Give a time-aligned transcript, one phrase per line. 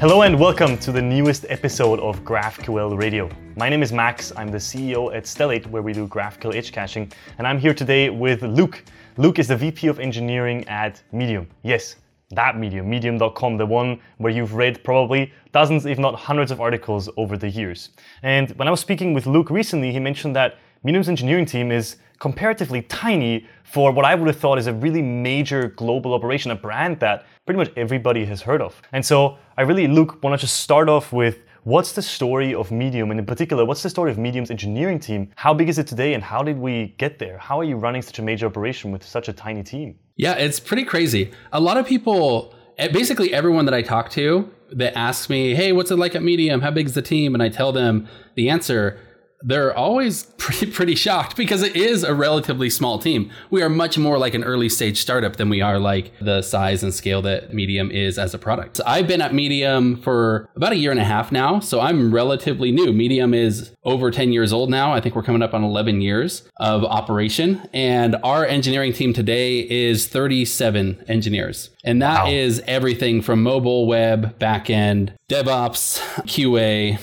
[0.00, 3.28] Hello and welcome to the newest episode of GraphQL Radio.
[3.56, 4.32] My name is Max.
[4.36, 8.08] I'm the CEO at Stellate, where we do GraphQL edge caching, and I'm here today
[8.08, 8.84] with Luke.
[9.16, 11.48] Luke is the VP of Engineering at Medium.
[11.64, 11.96] Yes,
[12.30, 17.08] that Medium, medium.com, the one where you've read probably dozens, if not hundreds of articles
[17.16, 17.90] over the years.
[18.22, 21.96] And when I was speaking with Luke recently, he mentioned that Medium's engineering team is
[22.20, 26.54] comparatively tiny for what I would have thought is a really major global operation, a
[26.54, 28.80] brand that pretty much everybody has heard of.
[28.92, 32.70] And so I really, Luke, want to just start off with what's the story of
[32.70, 35.30] Medium, and in particular, what's the story of Medium's engineering team?
[35.36, 37.38] How big is it today, and how did we get there?
[37.38, 39.98] How are you running such a major operation with such a tiny team?
[40.16, 41.32] Yeah, it's pretty crazy.
[41.52, 45.72] A lot of people, eh, basically everyone that I talk to, that asks me, "Hey,
[45.72, 46.60] what's it like at Medium?
[46.60, 48.98] How big is the team?" and I tell them the answer
[49.42, 53.30] they're always pretty pretty shocked because it is a relatively small team.
[53.50, 56.82] We are much more like an early stage startup than we are like the size
[56.82, 58.78] and scale that Medium is as a product.
[58.78, 62.12] So I've been at Medium for about a year and a half now, so I'm
[62.12, 62.92] relatively new.
[62.92, 64.92] Medium is over 10 years old now.
[64.92, 69.60] I think we're coming up on 11 years of operation and our engineering team today
[69.68, 71.70] is 37 engineers.
[71.84, 72.30] And that wow.
[72.30, 76.98] is everything from mobile, web, backend, DevOps, QA,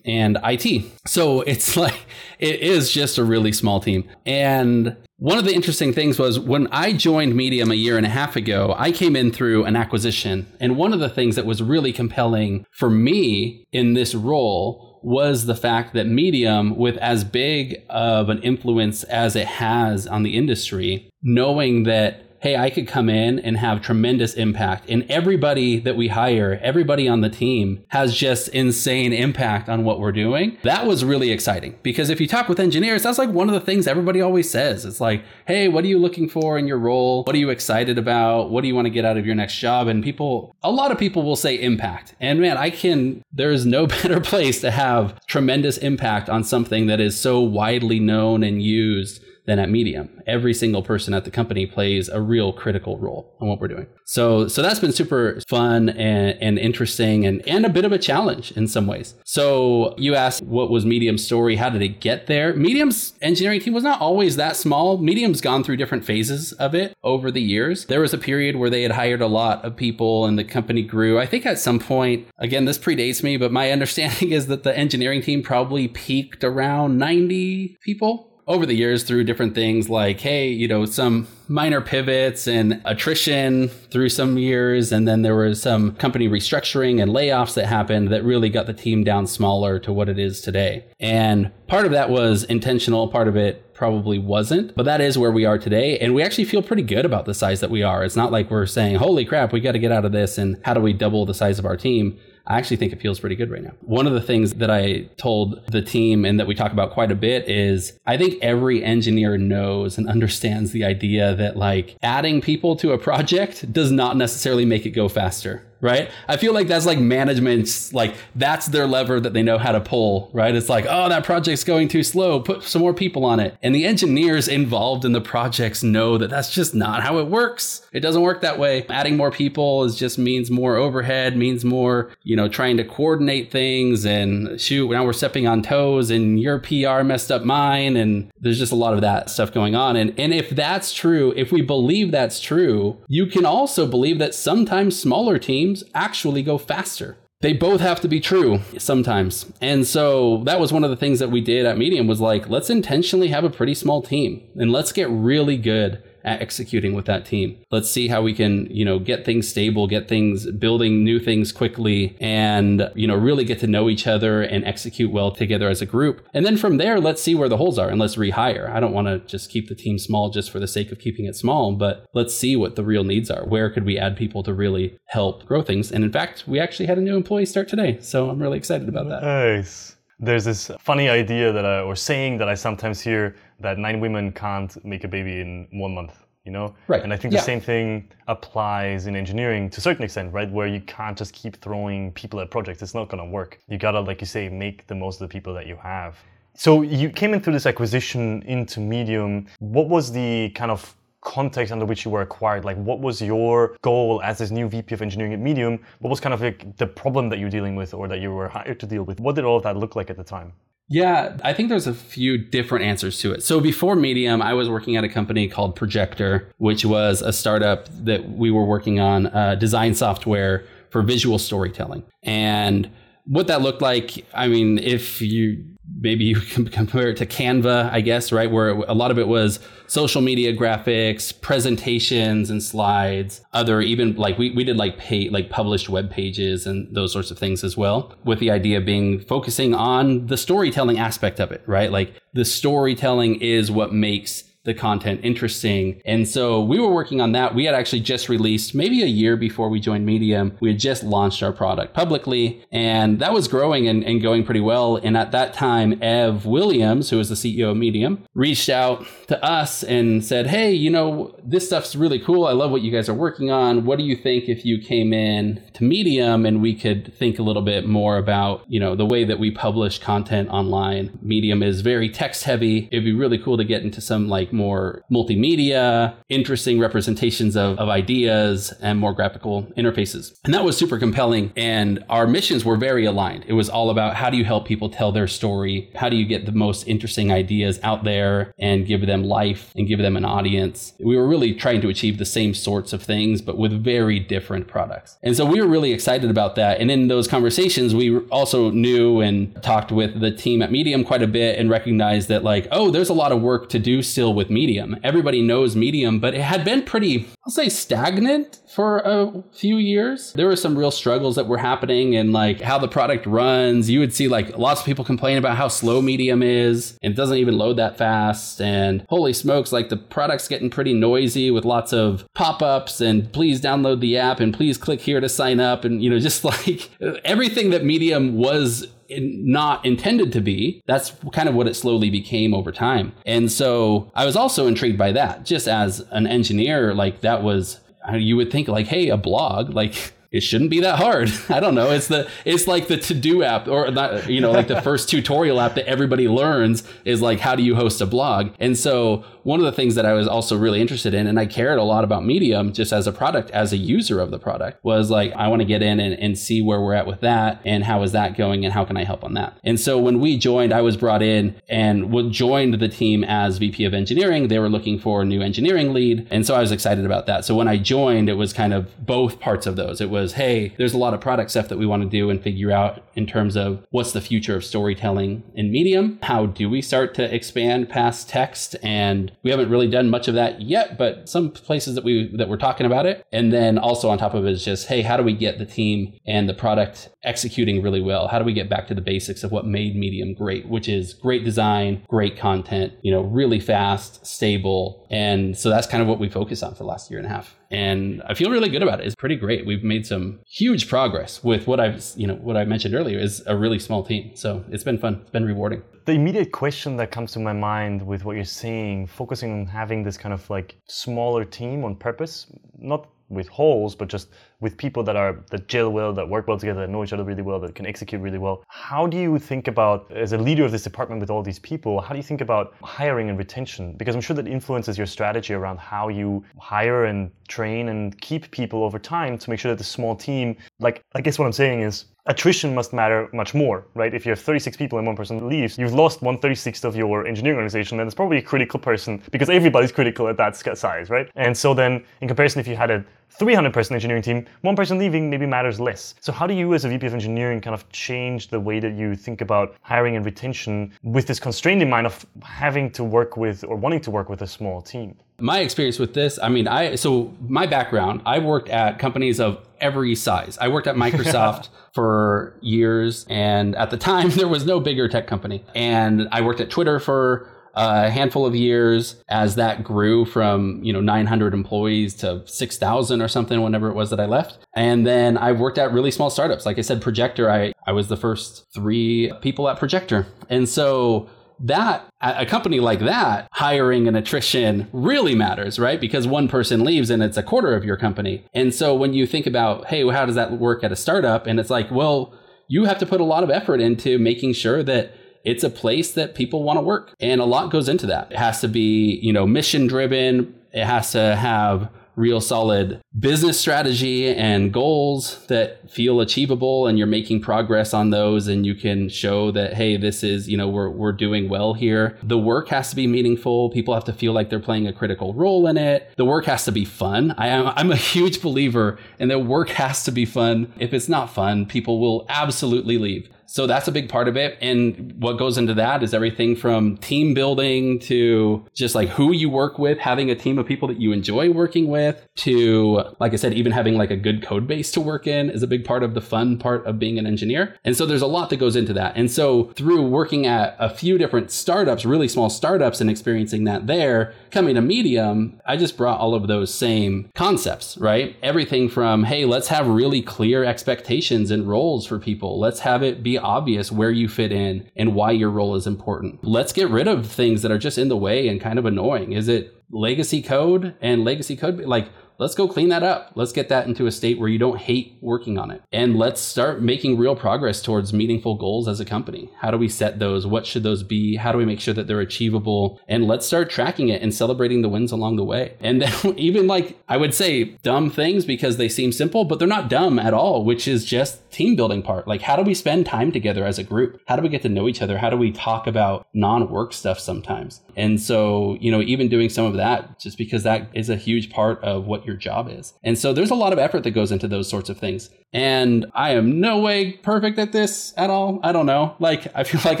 [0.08, 0.84] and IT.
[1.06, 2.06] So it's like,
[2.38, 4.08] it is just a really small team.
[4.26, 8.08] And one of the interesting things was when I joined Medium a year and a
[8.10, 10.46] half ago, I came in through an acquisition.
[10.60, 15.46] And one of the things that was really compelling for me in this role was
[15.46, 20.36] the fact that Medium, with as big of an influence as it has on the
[20.36, 24.88] industry, knowing that hey, I could come in and have tremendous impact.
[24.88, 30.00] And everybody that we hire, everybody on the team has just insane impact on what
[30.00, 30.56] we're doing.
[30.62, 33.60] That was really exciting because if you talk with engineers, that's like one of the
[33.60, 34.84] things everybody always says.
[34.84, 37.24] It's like, hey, what are you looking for in your role?
[37.24, 38.50] What are you excited about?
[38.50, 39.88] What do you want to get out of your next job?
[39.88, 42.14] And people, a lot of people will say impact.
[42.20, 46.86] And man, I can, there is no better place to have tremendous impact on something
[46.86, 50.10] that is so widely known and used than at Medium.
[50.26, 53.86] Every single person at the company plays a real critical role in what we're doing.
[54.04, 57.98] So, so that's been super fun and, and interesting and, and a bit of a
[57.98, 59.14] challenge in some ways.
[59.24, 61.56] So you asked what was Medium's story?
[61.56, 62.52] How did it get there?
[62.54, 64.98] Medium's engineering team was not always that small.
[64.98, 67.86] Medium's gone through different phases of it over the years.
[67.86, 70.82] There was a period where they had hired a lot of people and the company
[70.82, 71.18] grew.
[71.18, 74.76] I think at some point, again, this predates me, but my understanding is that the
[74.76, 80.48] engineering team probably peaked around 90 people over the years through different things like, hey,
[80.48, 84.90] you know, some minor pivots and attrition through some years.
[84.90, 88.72] And then there was some company restructuring and layoffs that happened that really got the
[88.72, 90.86] team down smaller to what it is today.
[90.98, 95.30] And part of that was intentional, part of it probably wasn't, but that is where
[95.30, 95.98] we are today.
[95.98, 98.02] And we actually feel pretty good about the size that we are.
[98.02, 100.58] It's not like we're saying, holy crap, we got to get out of this and
[100.64, 102.18] how do we double the size of our team?
[102.48, 103.72] I actually think it feels pretty good right now.
[103.82, 107.12] One of the things that I told the team and that we talk about quite
[107.12, 112.40] a bit is I think every engineer knows and understands the idea that like adding
[112.40, 116.10] people to a project does not necessarily make it go faster right?
[116.26, 119.80] I feel like that's like management's like that's their lever that they know how to
[119.80, 120.54] pull, right?
[120.54, 123.56] It's like, oh, that project's going too slow, put some more people on it.
[123.62, 127.86] And the engineers involved in the projects know that that's just not how it works.
[127.92, 128.86] It doesn't work that way.
[128.88, 133.50] Adding more people is just means more overhead, means more, you know, trying to coordinate
[133.50, 138.30] things and shoot, now we're stepping on toes and your PR messed up mine and
[138.40, 139.96] there's just a lot of that stuff going on.
[139.96, 144.34] And and if that's true, if we believe that's true, you can also believe that
[144.34, 147.16] sometimes smaller teams actually go faster.
[147.40, 149.52] They both have to be true sometimes.
[149.60, 152.48] And so that was one of the things that we did at Medium was like,
[152.48, 157.06] let's intentionally have a pretty small team and let's get really good at executing with
[157.06, 157.58] that team.
[157.70, 161.50] Let's see how we can, you know, get things stable, get things building new things
[161.52, 165.80] quickly and, you know, really get to know each other and execute well together as
[165.80, 166.26] a group.
[166.34, 168.70] And then from there, let's see where the holes are and let's rehire.
[168.70, 171.24] I don't want to just keep the team small just for the sake of keeping
[171.24, 173.44] it small, but let's see what the real needs are.
[173.44, 175.90] Where could we add people to really help grow things?
[175.90, 177.98] And in fact, we actually had a new employee start today.
[178.00, 179.22] So I'm really excited about that.
[179.22, 179.96] Nice.
[180.20, 184.32] There's this funny idea that I, or saying that I sometimes hear that nine women
[184.32, 186.74] can't make a baby in one month you know?
[186.86, 187.02] Right.
[187.02, 187.40] And i think yeah.
[187.40, 190.50] the same thing applies in engineering to a certain extent right?
[190.50, 192.80] Where you can't just keep throwing people at projects.
[192.80, 193.60] It's not going to work.
[193.68, 196.16] You gotta like you say make the most of the people that you have.
[196.54, 199.46] So you came in through this acquisition into medium.
[199.58, 200.80] What was the kind of
[201.20, 204.94] context under which you were acquired like what was your goal as this new vp
[204.94, 207.92] of engineering at medium what was kind of like the problem that you're dealing with
[207.92, 210.10] or that you were hired to deal with what did all of that look like
[210.10, 210.52] at the time
[210.90, 213.42] yeah, I think there's a few different answers to it.
[213.42, 217.88] So before Medium, I was working at a company called Projector, which was a startup
[218.04, 222.04] that we were working on uh, design software for visual storytelling.
[222.22, 222.90] And
[223.26, 225.62] what that looked like, I mean, if you
[226.00, 228.50] maybe you can compare it to Canva, I guess, right?
[228.50, 234.38] Where a lot of it was social media graphics, presentations and slides, other even like
[234.38, 237.76] we, we did like pay like published web pages and those sorts of things as
[237.76, 238.14] well.
[238.24, 241.90] With the idea being focusing on the storytelling aspect of it, right?
[241.90, 246.00] Like the storytelling is what makes the content interesting.
[246.04, 247.54] And so we were working on that.
[247.54, 251.02] We had actually just released, maybe a year before we joined Medium, we had just
[251.02, 254.96] launched our product publicly, and that was growing and, and going pretty well.
[254.96, 259.42] And at that time, Ev Williams, who was the CEO of Medium, reached out to
[259.42, 262.46] us and said, Hey, you know, this stuff's really cool.
[262.46, 263.86] I love what you guys are working on.
[263.86, 267.42] What do you think if you came in to Medium and we could think a
[267.42, 271.18] little bit more about, you know, the way that we publish content online?
[271.22, 272.88] Medium is very text heavy.
[272.92, 277.88] It'd be really cool to get into some like more multimedia, interesting representations of, of
[277.88, 280.36] ideas, and more graphical interfaces.
[280.44, 281.52] And that was super compelling.
[281.56, 283.44] And our missions were very aligned.
[283.46, 285.90] It was all about how do you help people tell their story?
[285.94, 289.86] How do you get the most interesting ideas out there and give them life and
[289.88, 290.92] give them an audience?
[290.98, 294.66] We were really trying to achieve the same sorts of things, but with very different
[294.66, 295.16] products.
[295.22, 296.80] And so we were really excited about that.
[296.80, 301.22] And in those conversations, we also knew and talked with the team at Medium quite
[301.22, 304.34] a bit and recognized that, like, oh, there's a lot of work to do still
[304.34, 304.96] with Medium.
[305.02, 310.32] Everybody knows Medium, but it had been pretty, I'll say, stagnant for a few years.
[310.34, 313.88] There were some real struggles that were happening and like how the product runs.
[313.88, 317.16] You would see like lots of people complain about how slow Medium is and it
[317.16, 318.60] doesn't even load that fast.
[318.60, 323.32] And holy smokes, like the product's getting pretty noisy with lots of pop ups and
[323.32, 325.84] please download the app and please click here to sign up.
[325.84, 326.90] And, you know, just like
[327.24, 330.82] everything that Medium was not intended to be.
[330.86, 333.12] That's kind of what it slowly became over time.
[333.24, 335.44] And so I was also intrigued by that.
[335.44, 337.80] Just as an engineer, like that was,
[338.16, 341.32] you would think like, hey, a blog, like it shouldn't be that hard.
[341.48, 341.90] I don't know.
[341.90, 345.08] It's the it's like the to do app or not, you know, like the first
[345.10, 348.50] tutorial app that everybody learns is like how do you host a blog.
[348.58, 351.46] And so one of the things that I was also really interested in, and I
[351.46, 354.84] cared a lot about Medium just as a product, as a user of the product,
[354.84, 357.62] was like, I want to get in and, and see where we're at with that
[357.64, 359.58] and how is that going and how can I help on that.
[359.64, 363.86] And so when we joined, I was brought in and joined the team as VP
[363.86, 364.48] of engineering.
[364.48, 366.28] They were looking for a new engineering lead.
[366.30, 367.46] And so I was excited about that.
[367.46, 370.02] So when I joined, it was kind of both parts of those.
[370.02, 372.42] It was, hey, there's a lot of product stuff that we want to do and
[372.42, 376.18] figure out in terms of what's the future of storytelling in Medium?
[376.22, 380.34] How do we start to expand past text and we haven't really done much of
[380.34, 383.26] that yet, but some places that we that we're talking about it.
[383.32, 385.66] And then also on top of it is just, hey, how do we get the
[385.66, 388.28] team and the product executing really well?
[388.28, 391.14] How do we get back to the basics of what made Medium great, which is
[391.14, 395.06] great design, great content, you know, really fast, stable.
[395.10, 397.30] And so that's kind of what we focus on for the last year and a
[397.30, 399.06] half and I feel really good about it.
[399.06, 399.66] It's pretty great.
[399.66, 403.42] We've made some huge progress with what I've, you know, what I mentioned earlier is
[403.46, 404.34] a really small team.
[404.34, 405.18] So it's been fun.
[405.22, 405.82] It's been rewarding.
[406.06, 410.02] The immediate question that comes to my mind with what you're saying, focusing on having
[410.02, 412.46] this kind of like smaller team on purpose,
[412.78, 414.30] not with holes, but just
[414.60, 417.24] with people that are that gel well, that work well together, that know each other
[417.24, 418.64] really well, that can execute really well.
[418.68, 422.00] How do you think about, as a leader of this department with all these people,
[422.00, 423.94] how do you think about hiring and retention?
[423.96, 428.50] Because I'm sure that influences your strategy around how you hire and train and keep
[428.50, 431.52] people over time to make sure that the small team, like I guess what I'm
[431.52, 434.14] saying is attrition must matter much more, right?
[434.14, 437.56] If you have 36 people and one person leaves, you've lost 136th of your engineering
[437.56, 441.30] organization, and it's probably a critical person because everybody's critical at that size, right?
[441.36, 444.98] And so then, in comparison, if you had a 300 person engineering team, one person
[444.98, 446.14] leaving maybe matters less.
[446.20, 448.94] So, how do you, as a VP of engineering, kind of change the way that
[448.94, 453.36] you think about hiring and retention with this constraint in mind of having to work
[453.36, 455.16] with or wanting to work with a small team?
[455.40, 459.64] My experience with this, I mean, I so my background, I worked at companies of
[459.80, 460.58] every size.
[460.60, 465.26] I worked at Microsoft for years, and at the time, there was no bigger tech
[465.26, 465.64] company.
[465.74, 470.92] And I worked at Twitter for a handful of years as that grew from you
[470.92, 474.58] know 900 employees to 6000 or something whenever it was that i left.
[474.74, 476.66] And then i've worked at really small startups.
[476.66, 480.26] Like i said projector i, I was the first three people at projector.
[480.48, 481.28] And so
[481.60, 486.00] that a company like that hiring and attrition really matters right?
[486.00, 488.44] Because one person leaves and it's a quarter of your company.
[488.54, 491.46] And so when you think about hey how does that work at a startup?
[491.46, 492.34] And it's like well
[492.68, 495.14] you have to put a lot of effort into making sure that
[495.48, 498.30] it's a place that people want to work and a lot goes into that.
[498.30, 503.58] It has to be you know mission driven it has to have real solid business
[503.58, 509.08] strategy and goals that feel achievable and you're making progress on those and you can
[509.08, 512.18] show that hey this is you know we're, we're doing well here.
[512.24, 513.70] The work has to be meaningful.
[513.70, 516.10] People have to feel like they're playing a critical role in it.
[516.16, 517.34] The work has to be fun.
[517.38, 520.72] I am, i'm a huge believer in that work has to be fun.
[520.78, 524.58] If it's not fun people will absolutely leave so that's a big part of it.
[524.60, 529.48] And what goes into that is everything from team building to just like who you
[529.48, 533.36] work with, having a team of people that you enjoy working with, to, like I
[533.36, 536.02] said, even having like a good code base to work in is a big part
[536.02, 537.74] of the fun part of being an engineer.
[537.84, 539.16] And so there's a lot that goes into that.
[539.16, 543.86] And so through working at a few different startups, really small startups, and experiencing that
[543.86, 548.36] there, coming to Medium, I just brought all of those same concepts, right?
[548.42, 552.60] Everything from, hey, let's have really clear expectations and roles for people.
[552.60, 556.44] Let's have it be obvious where you fit in and why your role is important.
[556.44, 559.32] Let's get rid of things that are just in the way and kind of annoying.
[559.32, 561.80] Is it legacy code and legacy code?
[561.80, 563.32] Like, let's go clean that up.
[563.34, 565.82] Let's get that into a state where you don't hate working on it.
[565.92, 569.50] And let's start making real progress towards meaningful goals as a company.
[569.60, 570.46] How do we set those?
[570.46, 571.36] What should those be?
[571.36, 573.00] How do we make sure that they're achievable?
[573.08, 575.74] And let's start tracking it and celebrating the wins along the way.
[575.88, 579.66] And then even like I would say dumb things because they seem simple, but they're
[579.66, 582.28] not dumb at all, which is just team building part.
[582.28, 584.20] Like how do we spend time together as a group?
[584.26, 585.16] How do we get to know each other?
[585.16, 587.80] How do we talk about non-work stuff sometimes?
[587.98, 591.50] And so, you know, even doing some of that just because that is a huge
[591.50, 592.94] part of what your job is.
[593.02, 595.30] And so there's a lot of effort that goes into those sorts of things.
[595.52, 598.60] And I am no way perfect at this at all.
[598.62, 599.16] I don't know.
[599.18, 600.00] Like, I feel like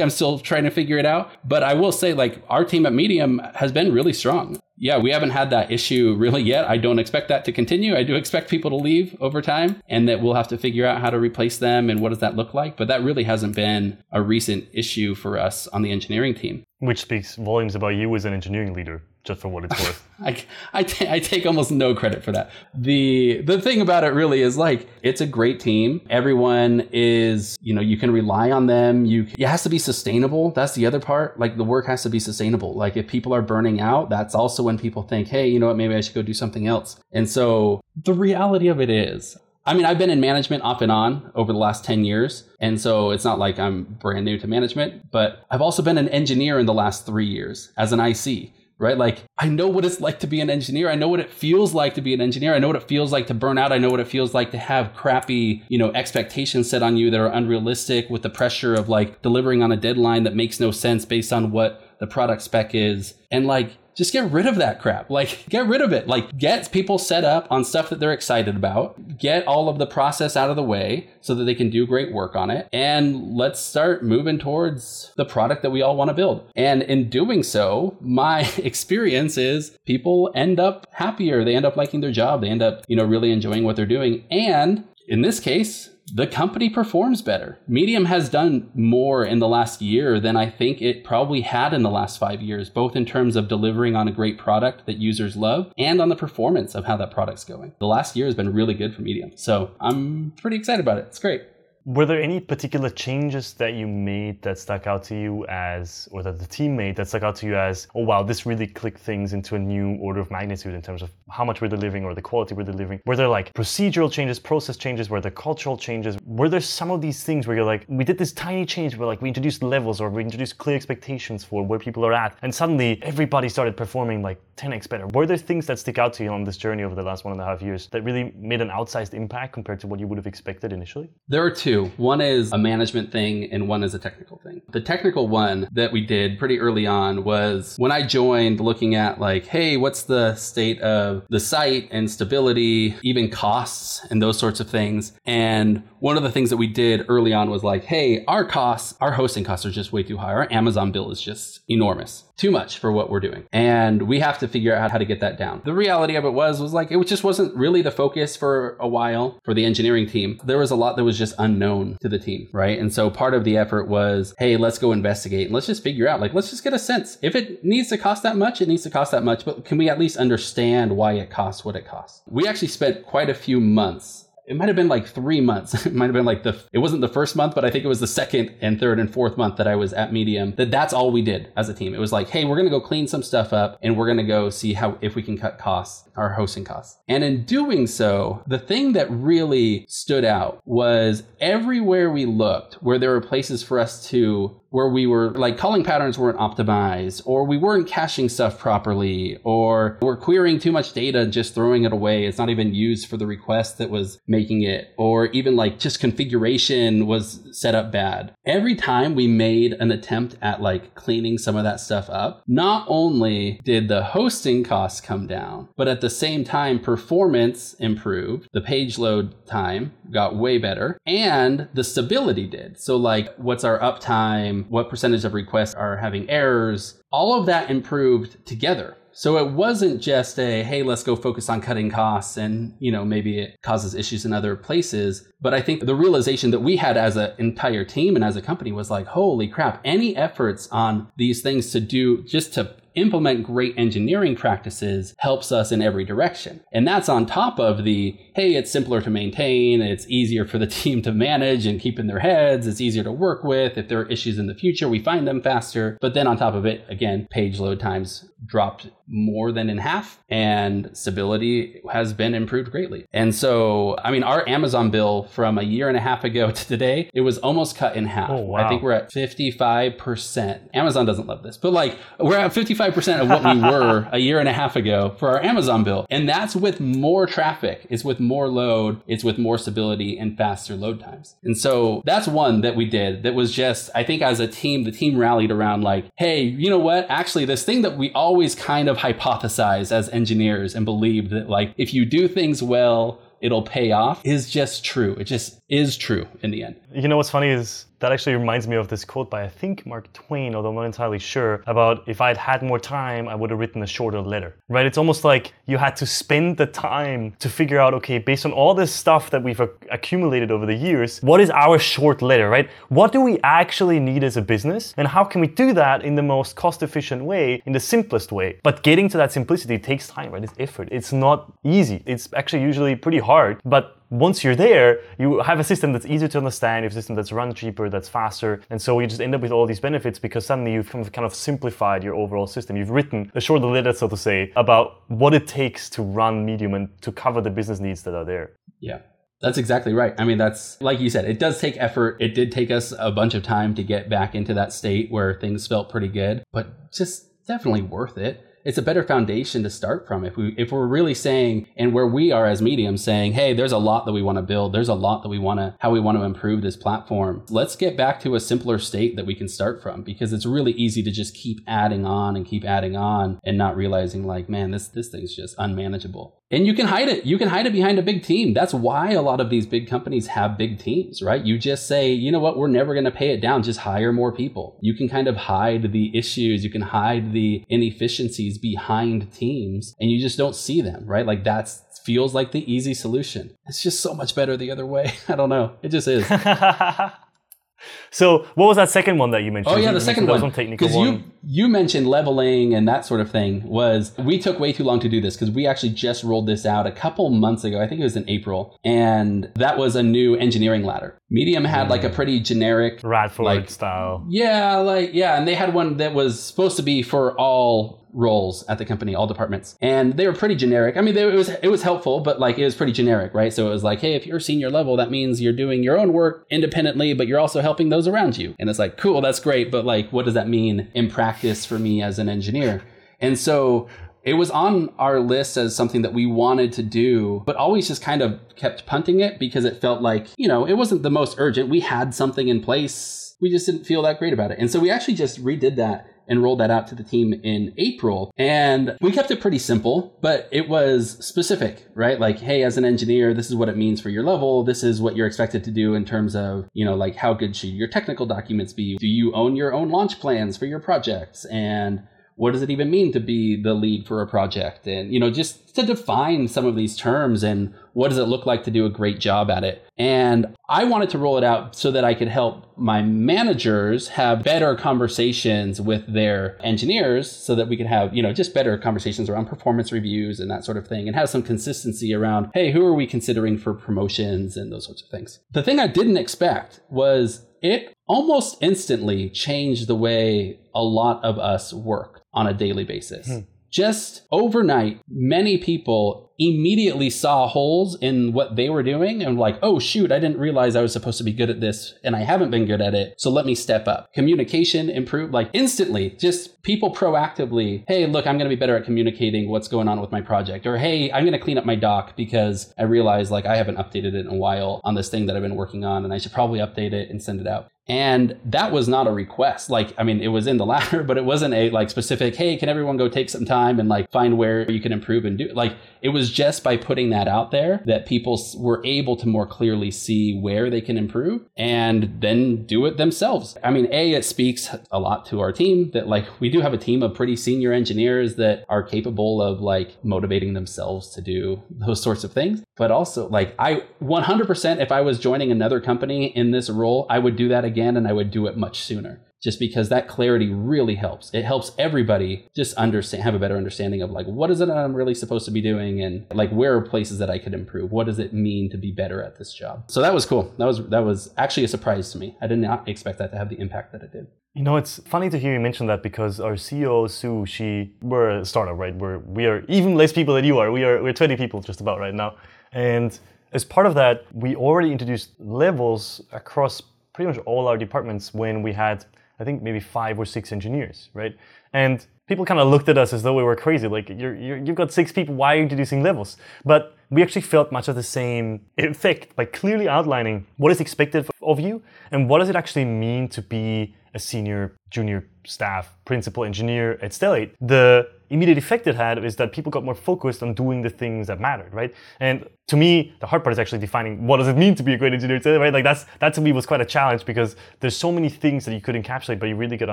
[0.00, 1.30] I'm still trying to figure it out.
[1.44, 4.60] But I will say, like, our team at Medium has been really strong.
[4.80, 6.68] Yeah, we haven't had that issue really yet.
[6.68, 7.96] I don't expect that to continue.
[7.96, 11.00] I do expect people to leave over time and that we'll have to figure out
[11.00, 12.76] how to replace them and what does that look like.
[12.76, 16.62] But that really hasn't been a recent issue for us on the engineering team.
[16.78, 20.08] Which speaks volumes about you as an engineering leader just for what it's worth.
[20.20, 22.50] I, I, t- I take almost no credit for that.
[22.74, 26.00] The the thing about it really is like it's a great team.
[26.10, 29.04] Everyone is you know you can rely on them.
[29.04, 30.50] You it has to be sustainable.
[30.50, 31.38] That's the other part.
[31.38, 32.74] Like the work has to be sustainable.
[32.74, 35.76] Like if people are burning out, that's also when people think, hey, you know what,
[35.76, 36.98] maybe I should go do something else.
[37.12, 40.90] And so the reality of it is I mean, I've been in management off and
[40.90, 42.44] on over the last 10 years.
[42.58, 46.08] And so it's not like I'm brand new to management, but I've also been an
[46.08, 48.96] engineer in the last three years as an IC right?
[48.96, 50.88] Like, I know what it's like to be an engineer.
[50.88, 52.54] I know what it feels like to be an engineer.
[52.54, 53.72] I know what it feels like to burn out.
[53.72, 57.10] I know what it feels like to have crappy, you know, expectations set on you
[57.10, 60.70] that are unrealistic with the pressure of like delivering on a deadline that makes no
[60.70, 63.14] sense based on what the product spec is.
[63.30, 65.10] And like, just get rid of that crap.
[65.10, 66.06] Like, get rid of it.
[66.06, 69.18] Like, get people set up on stuff that they're excited about.
[69.18, 72.12] Get all of the process out of the way so that they can do great
[72.12, 72.68] work on it.
[72.72, 76.48] And let's start moving towards the product that we all want to build.
[76.54, 81.42] And in doing so, my experience is people end up happier.
[81.44, 82.40] They end up liking their job.
[82.40, 84.24] They end up, you know, really enjoying what they're doing.
[84.30, 87.58] And in this case, the company performs better.
[87.66, 91.82] Medium has done more in the last year than I think it probably had in
[91.82, 95.36] the last five years, both in terms of delivering on a great product that users
[95.36, 97.72] love and on the performance of how that product's going.
[97.78, 99.32] The last year has been really good for Medium.
[99.36, 101.06] So I'm pretty excited about it.
[101.08, 101.42] It's great.
[101.88, 106.22] Were there any particular changes that you made that stuck out to you as, or
[106.22, 108.98] that the team made that stuck out to you as, oh wow, this really clicked
[108.98, 112.14] things into a new order of magnitude in terms of how much we're delivering or
[112.14, 113.00] the quality we're delivering?
[113.06, 115.08] Were there like procedural changes, process changes?
[115.08, 116.18] Were there cultural changes?
[116.26, 119.06] Were there some of these things where you're like, we did this tiny change where
[119.06, 122.54] like we introduced levels or we introduced clear expectations for where people are at, and
[122.54, 125.06] suddenly everybody started performing like 10x better?
[125.14, 127.32] Were there things that stick out to you on this journey over the last one
[127.32, 130.18] and a half years that really made an outsized impact compared to what you would
[130.18, 131.08] have expected initially?
[131.28, 131.77] There are two.
[131.96, 134.62] One is a management thing and one is a technical thing.
[134.70, 139.20] The technical one that we did pretty early on was when I joined looking at
[139.20, 144.60] like, hey, what's the state of the site and stability, even costs and those sorts
[144.60, 145.12] of things.
[145.26, 148.94] And one of the things that we did early on was like, hey, our costs,
[149.00, 150.32] our hosting costs are just way too high.
[150.32, 153.44] Our Amazon bill is just enormous too much for what we're doing.
[153.52, 155.60] And we have to figure out how to get that down.
[155.64, 158.88] The reality of it was, was like, it just wasn't really the focus for a
[158.88, 160.40] while for the engineering team.
[160.44, 162.78] There was a lot that was just unknown to the team, right?
[162.78, 166.08] And so part of the effort was, hey, let's go investigate and let's just figure
[166.08, 167.18] out, like, let's just get a sense.
[167.22, 169.76] If it needs to cost that much, it needs to cost that much, but can
[169.76, 172.22] we at least understand why it costs what it costs?
[172.26, 175.74] We actually spent quite a few months it might have been like three months.
[175.86, 177.88] it might have been like the, it wasn't the first month, but I think it
[177.88, 180.54] was the second and third and fourth month that I was at Medium.
[180.54, 181.94] That that's all we did as a team.
[181.94, 184.18] It was like, hey, we're going to go clean some stuff up and we're going
[184.18, 186.98] to go see how, if we can cut costs our hosting costs.
[187.08, 192.98] And in doing so, the thing that really stood out was everywhere we looked where
[192.98, 197.44] there were places for us to where we were like calling patterns weren't optimized or
[197.44, 201.92] we weren't caching stuff properly or we're querying too much data and just throwing it
[201.92, 205.78] away it's not even used for the request that was making it or even like
[205.78, 211.38] just configuration was set up bad every time we made an attempt at like cleaning
[211.38, 216.00] some of that stuff up not only did the hosting costs come down but at
[216.00, 222.46] the same time performance improved the page load time got way better and the stability
[222.46, 227.00] did so like what's our uptime what percentage of requests are having errors.
[227.10, 228.96] All of that improved together.
[229.12, 233.04] So it wasn't just a, hey, let's go focus on cutting costs and, you know,
[233.04, 235.28] maybe it causes issues in other places.
[235.40, 238.42] But I think the realization that we had as an entire team and as a
[238.42, 243.44] company was like, holy crap, any efforts on these things to do just to implement
[243.44, 246.60] great engineering practices helps us in every direction.
[246.72, 250.66] And that's on top of the, hey, it's simpler to maintain, it's easier for the
[250.78, 253.76] team to manage and keep in their heads, it's easier to work with.
[253.76, 255.98] If there are issues in the future, we find them faster.
[256.00, 260.22] But then on top of it, again, page load times dropped more than in half
[260.28, 263.06] and stability has been improved greatly.
[263.12, 266.66] And so, I mean, our Amazon bill from a year and a half ago to
[266.66, 268.30] today, it was almost cut in half.
[268.30, 268.64] Oh, wow.
[268.64, 270.68] I think we're at 55%.
[270.74, 274.38] Amazon doesn't love this, but like we're at 55% of what we were a year
[274.38, 276.06] and a half ago for our Amazon bill.
[276.10, 280.74] And that's with more traffic, it's with more load, it's with more stability and faster
[280.74, 281.36] load times.
[281.42, 284.84] And so that's one that we did that was just, I think as a team,
[284.84, 287.06] the team rallied around like, hey, you know what?
[287.08, 291.74] Actually, this thing that we always kind of hypothesized as engineers and believed that like
[291.76, 295.14] if you do things well, it'll pay off is just true.
[295.14, 296.76] It just is true in the end.
[296.94, 299.84] You know what's funny is that actually reminds me of this quote by I think
[299.84, 303.50] Mark Twain, although I'm not entirely sure, about if I'd had more time, I would
[303.50, 304.54] have written a shorter letter.
[304.68, 304.86] Right?
[304.86, 308.52] It's almost like you had to spend the time to figure out, okay, based on
[308.52, 309.60] all this stuff that we've
[309.90, 312.70] accumulated over the years, what is our short letter, right?
[312.88, 314.94] What do we actually need as a business?
[314.96, 318.32] And how can we do that in the most cost efficient way, in the simplest
[318.32, 318.58] way?
[318.62, 320.44] But getting to that simplicity takes time, right?
[320.44, 320.88] It's effort.
[320.92, 322.02] It's not easy.
[322.06, 326.28] It's actually usually pretty hard, but once you're there, you have a system that's easier
[326.28, 329.20] to understand, you have a system that's run cheaper, that's faster, and so you just
[329.20, 332.76] end up with all these benefits because suddenly you've kind of simplified your overall system.
[332.76, 336.74] You've written a short letter, so to say, about what it takes to run Medium
[336.74, 338.52] and to cover the business needs that are there.
[338.80, 339.00] Yeah.
[339.40, 340.14] That's exactly right.
[340.18, 342.16] I mean, that's like you said, it does take effort.
[342.20, 345.38] It did take us a bunch of time to get back into that state where
[345.38, 350.06] things felt pretty good, but just definitely worth it it's a better foundation to start
[350.06, 350.24] from.
[350.24, 353.72] If we if we're really saying and where we are as mediums saying hey there's
[353.72, 355.90] a lot that we want to build there's a lot that we want to how
[355.90, 359.34] we want to improve this platform let's get back to a simpler state that we
[359.34, 362.96] can start from because it's really easy to just keep adding on and keep adding
[362.96, 367.08] on and not realizing like man this this thing's just unmanageable and you can hide
[367.08, 367.26] it.
[367.26, 368.54] You can hide it behind a big team.
[368.54, 371.44] That's why a lot of these big companies have big teams, right?
[371.44, 373.62] You just say, you know what, we're never going to pay it down.
[373.62, 374.78] Just hire more people.
[374.80, 376.64] You can kind of hide the issues.
[376.64, 381.26] You can hide the inefficiencies behind teams and you just don't see them, right?
[381.26, 383.54] Like that's feels like the easy solution.
[383.66, 385.12] It's just so much better the other way.
[385.28, 385.76] I don't know.
[385.82, 386.26] It just is.
[388.10, 389.76] So, what was that second one that you mentioned?
[389.76, 390.34] Oh yeah, the second one.
[390.34, 390.88] Wasn't technical.
[390.88, 393.62] Because you you mentioned leveling and that sort of thing.
[393.68, 396.66] Was we took way too long to do this because we actually just rolled this
[396.66, 397.80] out a couple months ago.
[397.80, 401.18] I think it was in April, and that was a new engineering ladder.
[401.30, 401.90] Medium had mm.
[401.90, 404.24] like a pretty generic Radford like, style.
[404.28, 408.66] Yeah, like yeah, and they had one that was supposed to be for all roles
[408.68, 410.96] at the company, all departments, and they were pretty generic.
[410.96, 413.52] I mean, they, it was it was helpful, but like it was pretty generic, right?
[413.52, 416.12] So it was like, hey, if you're senior level, that means you're doing your own
[416.12, 418.54] work independently, but you're also helping those around you.
[418.58, 421.78] And it's like, cool, that's great, but like, what does that mean in practice for
[421.78, 422.82] me as an engineer?
[423.20, 423.88] And so
[424.22, 428.02] it was on our list as something that we wanted to do, but always just
[428.02, 431.36] kind of kept punting it because it felt like, you know, it wasn't the most
[431.38, 431.68] urgent.
[431.68, 433.36] We had something in place.
[433.40, 434.58] We just didn't feel that great about it.
[434.58, 437.72] And so we actually just redid that and rolled that out to the team in
[437.78, 438.32] April.
[438.36, 442.20] And we kept it pretty simple, but it was specific, right?
[442.20, 444.64] Like, hey, as an engineer, this is what it means for your level.
[444.64, 447.56] This is what you're expected to do in terms of, you know, like how good
[447.56, 448.96] should your technical documents be?
[448.98, 451.44] Do you own your own launch plans for your projects?
[451.46, 452.02] And
[452.38, 454.86] what does it even mean to be the lead for a project?
[454.86, 458.46] And you know just to define some of these terms and what does it look
[458.46, 459.84] like to do a great job at it.
[459.98, 464.44] And i wanted to roll it out so that i could help my managers have
[464.44, 469.28] better conversations with their engineers so that we could have you know just better conversations
[469.28, 472.84] around performance reviews and that sort of thing and have some consistency around hey who
[472.84, 475.40] are we considering for promotions and those sorts of things.
[475.52, 481.38] The thing i didn't expect was it almost instantly changed the way a lot of
[481.38, 483.26] us work on a daily basis.
[483.26, 483.40] Hmm.
[483.70, 489.78] just overnight, many people immediately saw holes in what they were doing and like, oh
[489.78, 492.50] shoot, I didn't realize I was supposed to be good at this and I haven't
[492.50, 493.14] been good at it.
[493.18, 494.12] So let me step up.
[494.12, 498.84] Communication improved like instantly, just people proactively, hey, look, I'm going to be better at
[498.84, 500.66] communicating what's going on with my project.
[500.66, 503.76] Or hey, I'm going to clean up my doc because I realized like I haven't
[503.76, 506.18] updated it in a while on this thing that I've been working on and I
[506.18, 507.68] should probably update it and send it out.
[507.88, 509.70] And that was not a request.
[509.70, 512.56] Like, I mean, it was in the ladder, but it wasn't a like specific, hey,
[512.56, 515.48] can everyone go take some time and like find where you can improve and do?
[515.52, 519.46] Like, it was just by putting that out there that people were able to more
[519.46, 523.56] clearly see where they can improve and then do it themselves.
[523.64, 526.72] I mean, A, it speaks a lot to our team that like we do have
[526.72, 531.62] a team of pretty senior engineers that are capable of like motivating themselves to do
[531.70, 532.62] those sorts of things.
[532.76, 537.18] But also, like, I 100%, if I was joining another company in this role, I
[537.18, 540.50] would do that again and I would do it much sooner just because that clarity
[540.50, 541.32] really helps.
[541.32, 544.94] It helps everybody just understand, have a better understanding of like, what is it I'm
[544.94, 546.02] really supposed to be doing?
[546.02, 547.92] And like, where are places that I could improve?
[547.92, 549.84] What does it mean to be better at this job?
[549.90, 550.52] So that was cool.
[550.58, 552.36] That was, that was actually a surprise to me.
[552.40, 554.26] I did not expect that to have the impact that it did.
[554.54, 558.40] You know, it's funny to hear you mention that because our CEO Sue, she we're
[558.40, 558.92] a startup, right?
[558.92, 560.72] We're we are even less people than you are.
[560.72, 562.34] We are we're 20 people just about right now,
[562.72, 563.16] and
[563.52, 566.82] as part of that, we already introduced levels across
[567.18, 569.04] pretty much all our departments when we had
[569.40, 571.36] I think maybe five or six engineers, right?
[571.72, 573.86] And people kind of looked at us as though we were crazy.
[573.86, 576.36] Like, you're, you're, you've got six people, why are you introducing levels?
[576.64, 581.28] But we actually felt much of the same effect by clearly outlining what is expected
[581.42, 586.44] of you and what does it actually mean to be a senior, junior staff, principal
[586.44, 587.52] engineer at Stellate.
[587.60, 591.26] The immediate effect it had is that people got more focused on doing the things
[591.28, 591.94] that mattered, right?
[592.20, 594.92] And to me, the hard part is actually defining what does it mean to be
[594.92, 595.72] a great engineer right?
[595.72, 598.74] Like that's that to me was quite a challenge because there's so many things that
[598.74, 599.92] you could encapsulate, but you really got to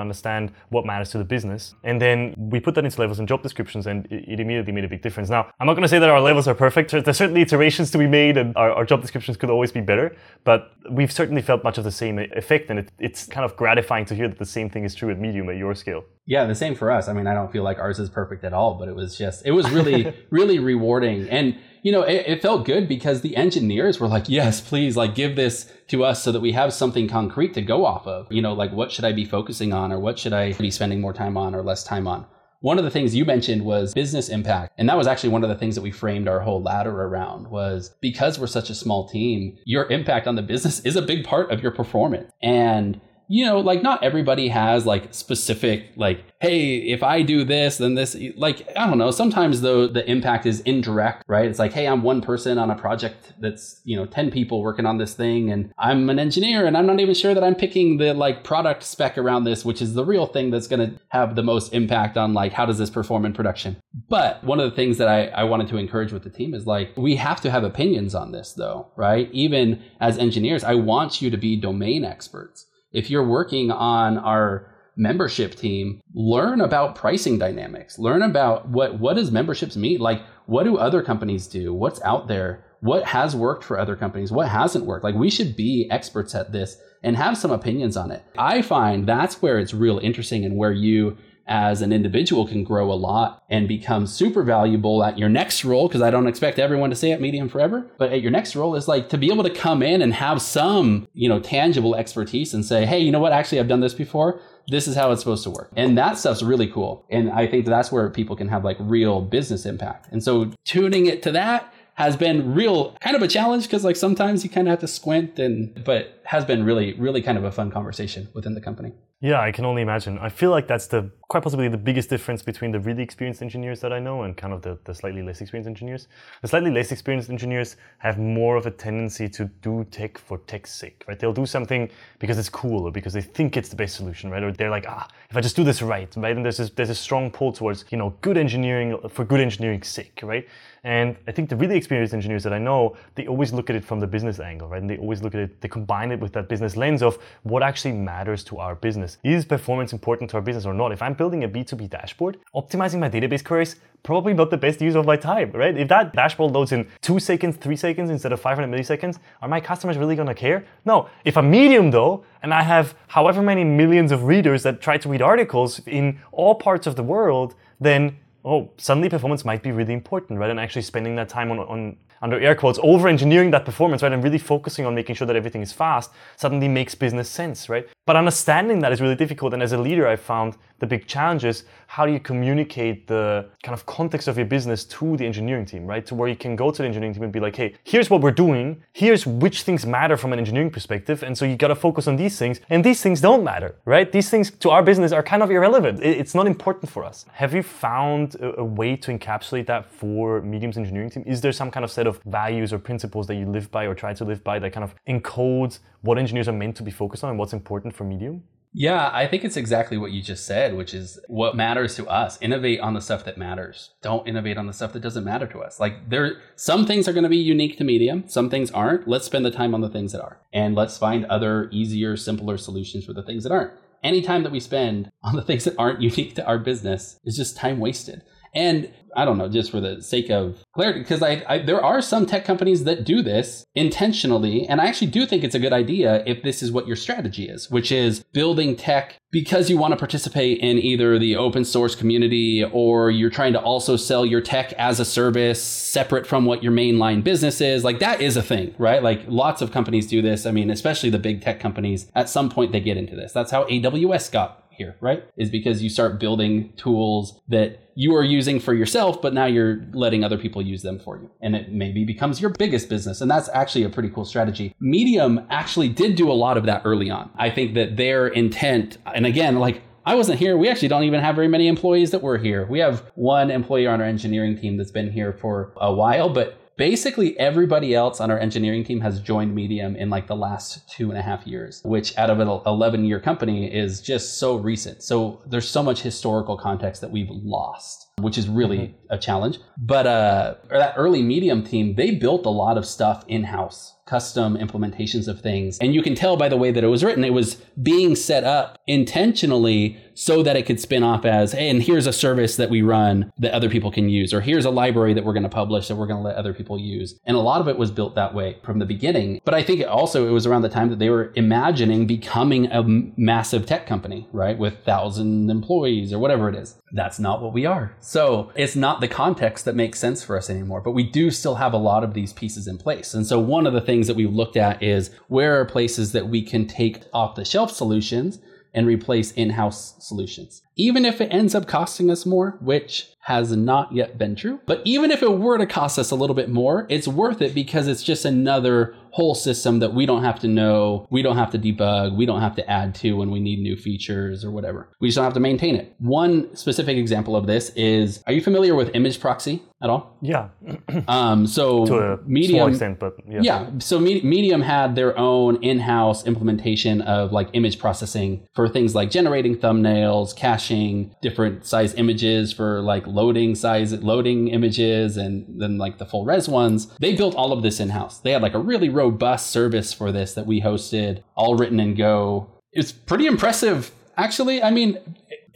[0.00, 1.74] understand what matters to the business.
[1.84, 4.88] And then we put that into levels and job descriptions, and it immediately made a
[4.88, 5.30] big difference.
[5.30, 6.90] Now, I'm not going to say that our levels are perfect.
[7.06, 10.16] There's certainly iterations to be made, and our, our, job descriptions could always be better.
[10.42, 14.06] But we've certainly felt much of the same effect, and it, it's kind of gratifying
[14.06, 16.04] to hear that the same thing is true at Medium at your scale.
[16.26, 17.06] Yeah, the same for us.
[17.06, 19.46] I mean, I don't feel like ours is perfect at all, but it was just,
[19.46, 21.28] it was really, really rewarding.
[21.30, 25.14] And, you know, it, it, felt good because the engineers were like, yes, please, like
[25.14, 28.26] give this to us so that we have something concrete to go off of.
[28.32, 31.00] You know, like what should I be focusing on or what should I be spending
[31.00, 32.26] more time on or less time on?
[32.60, 34.74] One of the things you mentioned was business impact.
[34.78, 37.48] And that was actually one of the things that we framed our whole ladder around
[37.48, 41.24] was because we're such a small team, your impact on the business is a big
[41.24, 42.32] part of your performance.
[42.42, 47.78] And you know, like not everybody has like specific, like, hey, if I do this,
[47.78, 49.10] then this, like, I don't know.
[49.10, 51.46] Sometimes though, the impact is indirect, right?
[51.46, 54.86] It's like, hey, I'm one person on a project that's, you know, 10 people working
[54.86, 57.96] on this thing, and I'm an engineer, and I'm not even sure that I'm picking
[57.96, 61.34] the like product spec around this, which is the real thing that's going to have
[61.34, 63.76] the most impact on like, how does this perform in production?
[64.08, 66.66] But one of the things that I, I wanted to encourage with the team is
[66.66, 69.28] like, we have to have opinions on this though, right?
[69.32, 72.65] Even as engineers, I want you to be domain experts
[72.96, 77.98] if you're working on our membership team, learn about pricing dynamics.
[77.98, 80.00] Learn about what what does memberships mean?
[80.00, 81.74] Like what do other companies do?
[81.74, 82.64] What's out there?
[82.80, 84.32] What has worked for other companies?
[84.32, 85.04] What hasn't worked?
[85.04, 88.24] Like we should be experts at this and have some opinions on it.
[88.38, 92.92] I find that's where it's real interesting and where you as an individual can grow
[92.92, 96.90] a lot and become super valuable at your next role because I don't expect everyone
[96.90, 97.86] to stay at Medium forever.
[97.98, 100.42] But at your next role is like to be able to come in and have
[100.42, 103.32] some, you know, tangible expertise and say, hey, you know what?
[103.32, 104.40] Actually, I've done this before.
[104.68, 105.70] This is how it's supposed to work.
[105.76, 107.06] And that stuff's really cool.
[107.08, 110.08] And I think that's where people can have like real business impact.
[110.10, 113.96] And so tuning it to that has been real kind of a challenge because like
[113.96, 117.44] sometimes you kind of have to squint and but has been really really kind of
[117.44, 120.18] a fun conversation within the company yeah i can only imagine.
[120.18, 123.80] I feel like that's the quite possibly the biggest difference between the really experienced engineers
[123.80, 126.06] that i know and kind of the, the slightly less experienced engineers.
[126.42, 130.72] The slightly less experienced engineers have more of a tendency to do tech for tech's
[130.72, 131.18] sake right?
[131.18, 134.42] They'll do something because it's cool or because they think it's the best solution right?
[134.42, 136.36] Or they're like ah if i just do this right right?
[136.36, 139.88] And there's this, there's a strong pull towards you know good engineering for good engineering's
[139.88, 140.46] sake right?
[140.86, 143.84] And I think the really experienced engineers that I know, they always look at it
[143.84, 144.80] from the business angle, right?
[144.80, 147.64] And they always look at it, they combine it with that business lens of what
[147.64, 149.05] actually matters to our business.
[149.22, 150.92] Is performance important to our business or not?
[150.92, 154.94] If I'm building a B2B dashboard, optimizing my database queries, probably not the best use
[154.94, 155.76] of my time, right?
[155.76, 159.60] If that dashboard loads in two seconds, three seconds instead of 500 milliseconds, are my
[159.60, 160.64] customers really gonna care?
[160.84, 161.08] No.
[161.24, 165.08] If I'm medium though, and I have however many millions of readers that try to
[165.08, 169.92] read articles in all parts of the world, then oh, suddenly performance might be really
[169.92, 170.50] important, right?
[170.50, 174.12] And actually spending that time on, on under air quotes, over engineering that performance, right?
[174.12, 177.88] And really focusing on making sure that everything is fast suddenly makes business sense, right?
[178.06, 179.52] But understanding that is really difficult.
[179.52, 183.48] And as a leader, I found the big challenge is how do you communicate the
[183.62, 186.04] kind of context of your business to the engineering team, right?
[186.06, 188.20] To where you can go to the engineering team and be like, hey, here's what
[188.20, 191.74] we're doing, here's which things matter from an engineering perspective, and so you got to
[191.74, 194.10] focus on these things, and these things don't matter, right?
[194.12, 196.00] These things to our business are kind of irrelevant.
[196.02, 197.24] It's not important for us.
[197.32, 201.22] Have you found a, way to encapsulate that for Medium's engineering team?
[201.26, 203.94] Is there some kind of set of values or principles that you live by or
[203.94, 207.24] try to live by that kind of encodes what engineers are meant to be focused
[207.24, 208.42] on and what's important for Medium?
[208.78, 212.36] Yeah, I think it's exactly what you just said, which is what matters to us.
[212.42, 213.94] Innovate on the stuff that matters.
[214.02, 215.80] Don't innovate on the stuff that doesn't matter to us.
[215.80, 219.08] Like there some things are going to be unique to Medium, some things aren't.
[219.08, 220.40] Let's spend the time on the things that are.
[220.52, 223.72] And let's find other easier, simpler solutions for the things that aren't.
[224.04, 227.34] Any time that we spend on the things that aren't unique to our business is
[227.34, 228.24] just time wasted.
[228.56, 232.02] And I don't know, just for the sake of clarity, because I, I, there are
[232.02, 235.72] some tech companies that do this intentionally, and I actually do think it's a good
[235.72, 239.92] idea if this is what your strategy is, which is building tech because you want
[239.92, 244.40] to participate in either the open source community or you're trying to also sell your
[244.40, 247.84] tech as a service separate from what your mainline business is.
[247.84, 249.02] Like that is a thing, right?
[249.02, 250.46] Like lots of companies do this.
[250.46, 253.32] I mean, especially the big tech companies, at some point they get into this.
[253.32, 255.24] That's how AWS got here, right?
[255.36, 259.84] Is because you start building tools that you are using for yourself, but now you're
[259.92, 261.30] letting other people use them for you.
[261.40, 263.20] And it maybe becomes your biggest business.
[263.20, 264.74] And that's actually a pretty cool strategy.
[264.80, 267.30] Medium actually did do a lot of that early on.
[267.36, 270.56] I think that their intent, and again, like I wasn't here.
[270.56, 272.64] We actually don't even have very many employees that were here.
[272.66, 276.60] We have one employee on our engineering team that's been here for a while, but
[276.76, 281.10] basically everybody else on our engineering team has joined Medium in like the last two
[281.10, 285.02] and a half years, which out of an 11 year company is just so recent.
[285.02, 289.14] So there's so much historical context that we've lost, which is really mm-hmm.
[289.14, 289.58] a challenge.
[289.78, 294.56] But uh, that early Medium team, they built a lot of stuff in house custom
[294.56, 295.78] implementations of things.
[295.78, 298.44] And you can tell by the way that it was written, it was being set
[298.44, 302.70] up intentionally so that it could spin off as, hey, and here's a service that
[302.70, 305.48] we run that other people can use, or here's a library that we're going to
[305.48, 307.18] publish that we're going to let other people use.
[307.26, 309.42] And a lot of it was built that way from the beginning.
[309.44, 312.82] But I think also it was around the time that they were imagining becoming a
[312.82, 314.56] massive tech company, right?
[314.56, 316.76] With thousand employees or whatever it is.
[316.92, 317.94] That's not what we are.
[318.00, 321.56] So it's not the context that makes sense for us anymore, but we do still
[321.56, 323.12] have a lot of these pieces in place.
[323.12, 326.28] And so one of the things that we've looked at is where are places that
[326.28, 328.38] we can take off the shelf solutions
[328.76, 330.62] and replace in house solutions.
[330.76, 334.82] Even if it ends up costing us more, which has not yet been true, but
[334.84, 337.88] even if it were to cost us a little bit more, it's worth it because
[337.88, 341.58] it's just another whole system that we don't have to know, we don't have to
[341.58, 344.90] debug, we don't have to add to when we need new features or whatever.
[345.00, 345.94] We just don't have to maintain it.
[345.98, 350.16] One specific example of this is are you familiar with imgproxy at all?
[350.22, 350.48] Yeah.
[351.08, 353.40] um, so to a Medium, extent, but yeah.
[353.42, 353.70] Yeah.
[353.78, 359.56] So Medium had their own in-house implementation of like image processing for things like generating
[359.56, 366.06] thumbnails, caching different size images for like loading size loading images and then like the
[366.06, 366.86] full res ones.
[367.00, 368.18] They built all of this in-house.
[368.18, 371.94] They had like a really robust service for this that we hosted, all written in
[371.94, 372.48] Go.
[372.72, 374.62] It's pretty impressive, actually.
[374.62, 374.98] I mean,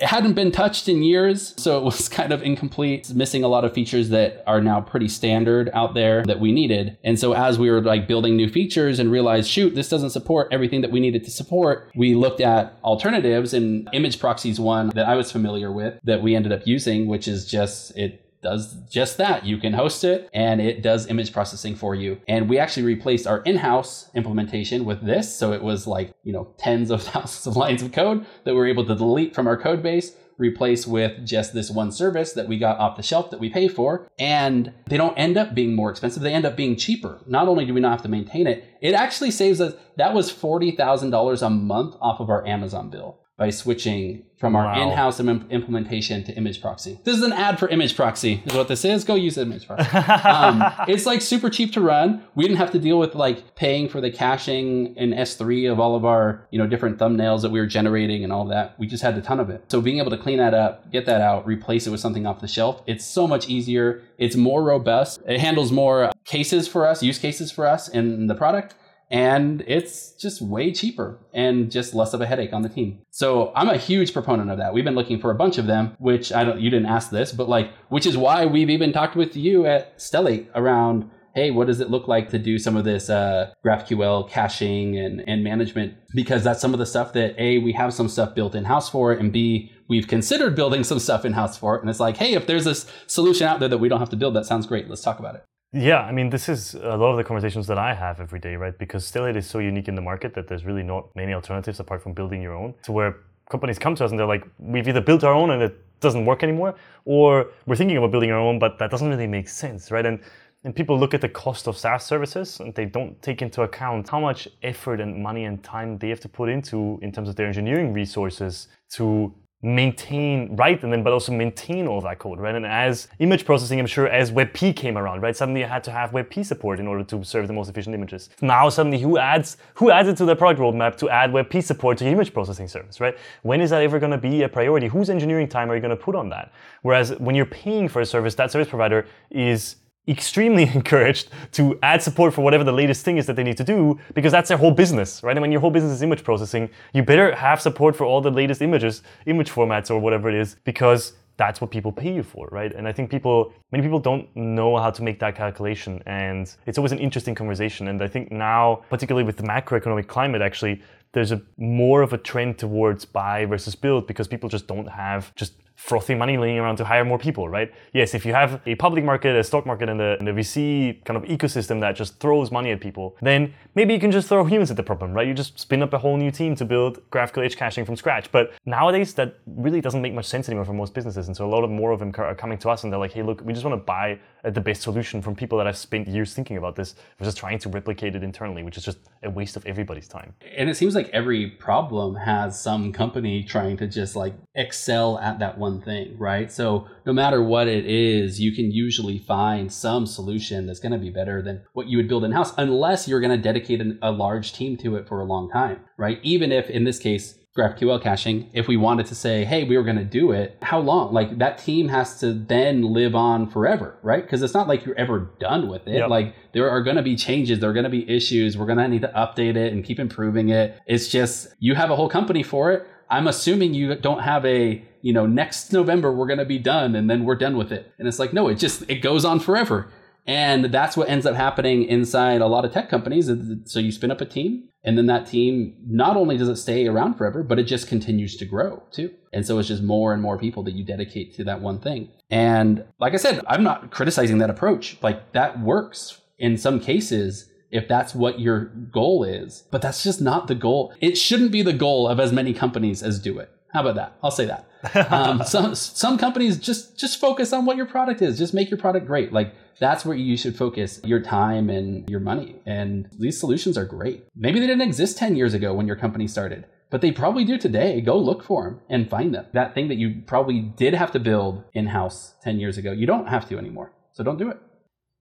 [0.01, 3.49] it hadn't been touched in years, so it was kind of incomplete, it's missing a
[3.49, 6.97] lot of features that are now pretty standard out there that we needed.
[7.05, 10.49] And so as we were like building new features and realized, shoot, this doesn't support
[10.51, 15.17] everything that we needed to support, we looked at alternatives and imgproxy's one that I
[15.17, 19.45] was familiar with that we ended up using, which is just it does just that.
[19.45, 22.21] You can host it and it does image processing for you.
[22.29, 25.35] And we actually replaced our in-house implementation with this.
[25.35, 28.61] So it was like, you know, tens of thousands of lines of code that we
[28.61, 32.49] are able to delete from our code base, replace with just this one service that
[32.49, 34.09] we got off the shelf that we pay for.
[34.19, 36.23] And they don't end up being more expensive.
[36.23, 37.21] They end up being cheaper.
[37.27, 40.33] Not only do we not have to maintain it, it actually saves us, that was
[40.33, 44.83] $40,000 a month off of our Amazon bill by switching from our wow.
[44.83, 47.03] in-house Im- implementation to imgproxy.
[47.05, 49.03] This is an ad for imgproxy is what this is.
[49.03, 50.25] Go use imgproxy.
[50.27, 52.23] um, it's like super cheap to run.
[52.35, 55.97] We didn't have to deal with like paying for the caching in S3 of all
[55.97, 58.79] of our, you know, different thumbnails that we were generating and all that.
[58.79, 59.65] We just had a ton of it.
[59.71, 62.43] So being able to clean that up, get that out, replace it with something off
[62.43, 64.03] the shelf, it's so much easier.
[64.19, 65.23] It's more robust.
[65.27, 68.75] It handles more cases for us, use cases for us in the product
[69.11, 73.01] and it's just way cheaper and just less of a headache on the team.
[73.11, 74.73] So I'm a huge proponent of that.
[74.73, 77.33] We've been looking for a bunch of them, which I don't you didn't ask this,
[77.33, 81.67] but like which is why we've even talked with you at Stellate around hey, what
[81.69, 85.95] does it look like to do some of this uh, GraphQL caching and, and management?
[86.15, 88.91] Because that's some of the stuff that A, we have some stuff built in house
[88.91, 91.83] for it, and B, we've considered building some stuff in house for it.
[91.83, 94.17] And it's like, hey, if there's this solution out there that we don't have to
[94.17, 94.89] build, that sounds great.
[94.89, 95.45] Let's talk about it.
[95.73, 98.57] Yeah, I mean, this is a lot of the conversations that I have every day,
[98.57, 98.77] right?
[98.77, 102.03] Because Stellate is so unique in the market that there's really not many alternatives apart
[102.03, 102.75] from building your own.
[102.83, 105.63] So where companies come to us and they're like, we've either built our own and
[105.63, 109.29] it doesn't work anymore, or we're thinking about building our own, but that doesn't really
[109.29, 110.07] make sense, right?
[110.07, 110.21] And
[110.63, 114.11] and people look at the cost of SaaS services and they don't take into account
[114.11, 117.37] how much effort and money and time they have to put into in terms of
[117.37, 122.55] their engineering resources to maintain right and then but also maintain all that code right?
[122.55, 125.37] And as image processing i'm sure as webp came around right?
[125.37, 128.31] Suddenly you had to have webp support in order to serve the most efficient images.
[128.41, 131.99] Now suddenly who adds who adds it to their product roadmap to add webp support
[131.99, 133.17] to your image processing service right?
[133.43, 134.89] When is that ever going to be a priority?
[134.89, 136.53] Whose engineering time are you going to put on that?
[136.81, 139.77] Whereas when you're paying for a service that service provider is
[140.11, 143.65] extremely encouraged to add support for whatever the latest thing is that they need to
[143.65, 145.37] do because that's their whole business, right?
[145.37, 148.31] And when your whole business is image processing, you better have support for all the
[148.31, 152.49] latest images, image formats or whatever it is, because that's what people pay you for,
[152.53, 152.75] right?
[152.75, 156.03] And I think people, many people don't know how to make that calculation.
[156.05, 157.89] And it's always an interesting conversation.
[157.89, 162.19] And I think now, particularly with the macroeconomic climate, actually, there's a more of a
[162.19, 166.77] trend towards buy versus build because people just don't have just frothy money laying around
[166.77, 167.73] to hire more people, right?
[167.95, 171.03] Yes, if you have a public market, a stock market, and the, and a VC
[171.05, 174.45] kind of ecosystem that just throws money at people, then maybe you can just throw
[174.45, 175.27] humans at the problem, right?
[175.27, 178.31] You just spin up a whole new team to build GraphQL edge caching from scratch.
[178.31, 181.29] But nowadays, that really doesn't make much sense anymore for most businesses.
[181.29, 183.13] And so a lot of more of them are coming to us and they're like,
[183.13, 185.79] hey, look, we just want to buy uh, the best solution from people that have
[185.79, 189.31] spent years thinking about this versus trying to replicate it internally, which is just a
[189.31, 190.35] waste of everybody's time.
[190.57, 195.39] And it seems like every problem has some company trying to just like excel at
[195.39, 196.51] that one one thing, right?
[196.51, 200.99] So no matter what it is, you can usually find some solution that's going to
[200.99, 203.99] be better than what you would build in house, unless you're going to dedicate an,
[204.03, 206.19] a large team to it for a long time, right?
[206.23, 209.83] Even if in this case, GraphQL caching, if we wanted to say, hey, we were
[209.83, 211.13] going to do it, how long?
[211.13, 214.23] Like that team has to then live on forever, right?
[214.23, 215.97] Because it's not like you're ever done with it.
[215.97, 216.11] Yep.
[216.11, 218.57] Like there are going to be changes, there are going to be issues.
[218.57, 220.79] We're going to need to update it and keep improving it.
[220.87, 222.87] It's just you have a whole company for it.
[223.11, 226.95] I'm assuming you don't have a you know, next November we're going to be done
[226.95, 227.93] and then we're done with it.
[227.99, 229.91] And it's like, no, it just, it goes on forever.
[230.27, 233.31] And that's what ends up happening inside a lot of tech companies.
[233.65, 236.87] So you spin up a team and then that team, not only does it stay
[236.87, 239.13] around forever, but it just continues to grow too.
[239.33, 242.11] And so it's just more and more people that you dedicate to that one thing.
[242.31, 244.99] And like I said, I'm not criticizing that approach.
[245.03, 250.21] Like that works in some cases if that's what your goal is, but that's just
[250.21, 250.93] not the goal.
[251.01, 253.51] It shouldn't be the goal of as many companies as do it.
[253.73, 254.17] How about that?
[254.23, 254.67] I'll say that.
[255.11, 258.39] Um, some some companies just just focus on what your product is.
[258.39, 259.31] Just make your product great.
[259.31, 262.57] Like that's where you should focus your time and your money.
[262.65, 264.25] And these solutions are great.
[264.35, 267.59] Maybe they didn't exist ten years ago when your company started, but they probably do
[267.59, 268.01] today.
[268.01, 269.47] Go look for them and find them.
[269.53, 273.07] That thing that you probably did have to build in house ten years ago, you
[273.07, 273.93] don't have to anymore.
[274.13, 274.59] So don't do it.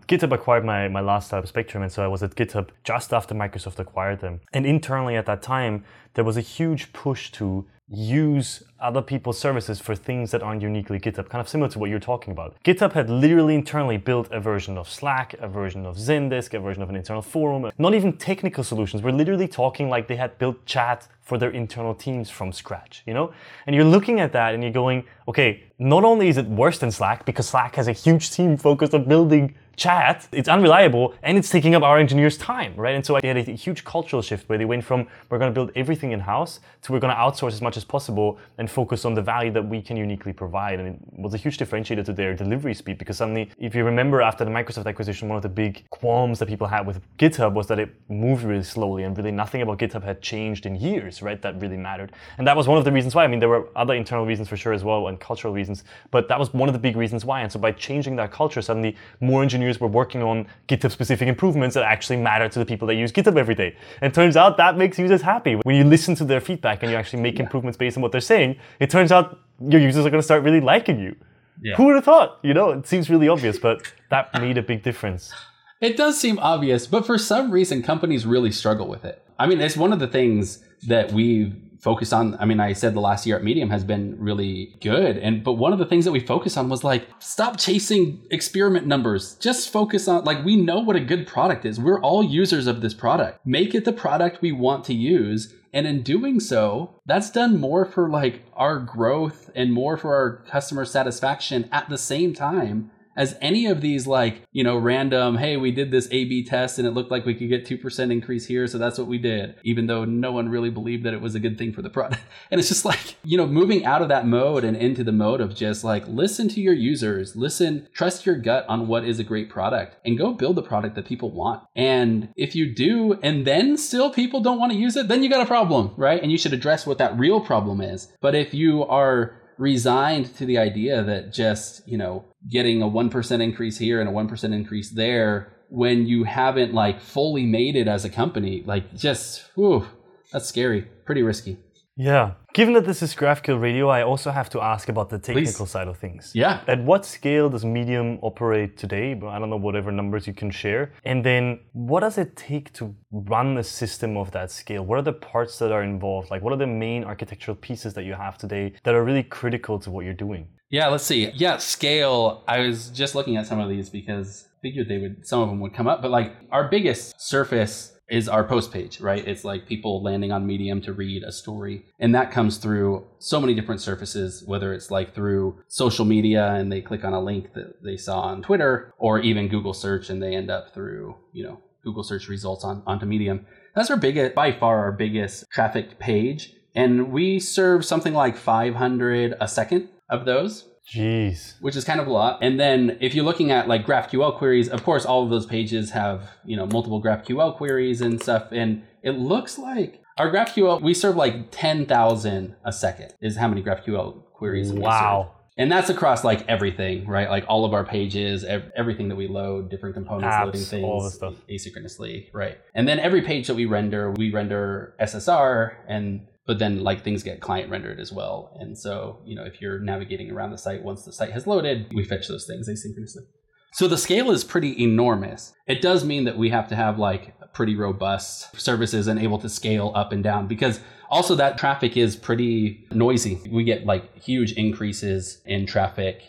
[0.09, 3.35] GitHub acquired my, my last startup, Spectrum, and so I was at GitHub just after
[3.35, 4.41] Microsoft acquired them.
[4.53, 9.79] And internally at that time, there was a huge push to use other people's services
[9.79, 12.55] for things that aren't uniquely GitHub, kind of similar to what you're talking about.
[12.63, 16.81] GitHub had literally internally built a version of Slack, a version of Zendesk, a version
[16.81, 19.03] of an internal forum, not even technical solutions.
[19.03, 23.13] We're literally talking like they had built chat for their internal teams from scratch, you
[23.13, 23.31] know?
[23.67, 26.89] And you're looking at that and you're going, okay, not only is it worse than
[26.89, 31.49] Slack because Slack has a huge team focused on building chat, it's unreliable and it's
[31.49, 32.95] taking up our engineers' time, right?
[32.95, 35.53] And so I had a huge cultural shift where they went from we're going to
[35.53, 39.05] build everything in house to we're going to outsource as much as possible and focus
[39.05, 40.79] on the value that we can uniquely provide.
[40.79, 44.21] And it was a huge differentiator to their delivery speed because suddenly, if you remember
[44.21, 47.67] after the Microsoft acquisition, one of the big qualms that people had with GitHub was
[47.67, 51.41] that it moved really slowly and really nothing about GitHub had changed in years, right?
[51.41, 52.11] That really mattered.
[52.37, 53.23] And that was one of the reasons why.
[53.23, 56.27] I mean, there were other internal reasons for sure as well and cultural reasons, but
[56.27, 57.41] that was one of the big reasons why.
[57.41, 61.27] And so by changing that culture, suddenly more engineers engineers were working on GitHub specific
[61.27, 63.75] improvements that actually matter to the people that use GitHub every day.
[64.01, 65.55] And turns out that makes users happy.
[65.63, 67.43] When you listen to their feedback and you actually make yeah.
[67.43, 70.43] improvements based on what they're saying, it turns out your users are going to start
[70.43, 71.15] really liking you.
[71.61, 71.75] Yeah.
[71.75, 72.39] Who would have thought?
[72.41, 75.33] You know, it seems really obvious, but that made a big difference.
[75.81, 79.23] It does seem obvious, but for some reason, companies really struggle with it.
[79.37, 82.93] I mean, it's one of the things that we've focused on i mean i said
[82.93, 86.05] the last year at medium has been really good and but one of the things
[86.05, 89.35] that we focus on was like stop chasing experiment numbers.
[89.35, 91.79] Just focus on like we know what a good product is.
[91.79, 93.45] We're all users of this product.
[93.45, 97.85] Make it the product we want to use and in doing so that's done more
[97.85, 102.89] for like our growth and more for our customer satisfaction at the same time
[103.19, 106.79] as any of these like, you know, random, hey, we did this A B test
[106.79, 108.65] and it looked like we could get 2% increase here.
[108.65, 111.39] So that's what we did, even though no one really believed that it was a
[111.39, 112.21] good thing for the product.
[112.51, 115.41] And it's just like, you know, moving out of that mode and into the mode
[115.41, 119.23] of just like listen to your users, listen, trust your gut on what is a
[119.23, 121.61] great product and go build the product that people want.
[121.75, 125.29] And if you do, and then still people don't want to use it, then you
[125.29, 126.23] got a problem, right?
[126.23, 128.07] And you should address what that real problem is.
[128.21, 133.41] But if you are resigned to the idea that just, you know, getting a 1%
[133.41, 138.05] increase here and a 1% increase there when you haven't like fully made it as
[138.05, 139.85] a company, like just, whew,
[140.31, 141.57] that's scary, pretty risky.
[141.95, 142.35] Yeah.
[142.53, 145.71] Given that this is GraphQL Radio, I also have to ask about the technical Please.
[145.71, 146.31] side of things.
[146.33, 146.61] Yeah.
[146.65, 149.11] At what scale does Medium operate today?
[149.11, 150.93] I don't know, whatever numbers you can share.
[151.03, 154.85] And then what does it take to run a system of that scale?
[154.85, 156.31] What are the parts that are involved?
[156.31, 159.77] Like, what are the main architectural pieces that you have today that are really critical
[159.79, 160.47] to what you're doing?
[160.69, 161.31] Yeah, let's see.
[161.33, 162.43] Yeah, scale.
[162.47, 165.49] I was just looking at some of these because I figured they would, some of
[165.49, 166.01] them would come up.
[166.01, 169.27] But like our biggest surface is our post page, right?
[169.27, 171.85] It's like people landing on Medium to read a story.
[171.99, 176.71] And that comes through so many different surfaces, whether it's like through social media and
[176.71, 180.21] they click on a link that they saw on Twitter, or even Google search and
[180.21, 183.45] they end up through, you know, Google search results on onto Medium.
[183.75, 186.53] That's our biggest, by far, our biggest traffic page.
[186.75, 190.65] And we serve something like 500 a second of those.
[190.91, 191.53] Jeez.
[191.61, 192.39] Which is kind of a lot.
[192.41, 195.91] And then if you're looking at like GraphQL queries, of course, all of those pages
[195.91, 198.47] have, you know, multiple GraphQL queries and stuff.
[198.51, 203.61] And it looks like our GraphQL, we serve like 10,000 a second is how many
[203.61, 205.35] GraphQL queries wow.
[205.57, 207.29] And that's across like everything, right?
[207.29, 210.83] Like all of our pages, ev- everything that we load, different components, Apps, loading things,
[210.85, 211.33] all the stuff.
[211.49, 212.57] asynchronously, right?
[212.73, 217.21] And then every page that we render, we render SSR and but then like things
[217.21, 218.57] get client rendered as well.
[218.59, 221.93] And so, you know, if you're navigating around the site once the site has loaded,
[221.93, 223.27] we fetch those things asynchronously.
[223.73, 225.53] So the scale is pretty enormous.
[225.67, 229.47] It does mean that we have to have like pretty robust services and able to
[229.47, 230.79] scale up and down because
[231.11, 233.39] also that traffic is pretty noisy.
[233.51, 236.23] We get like huge increases in traffic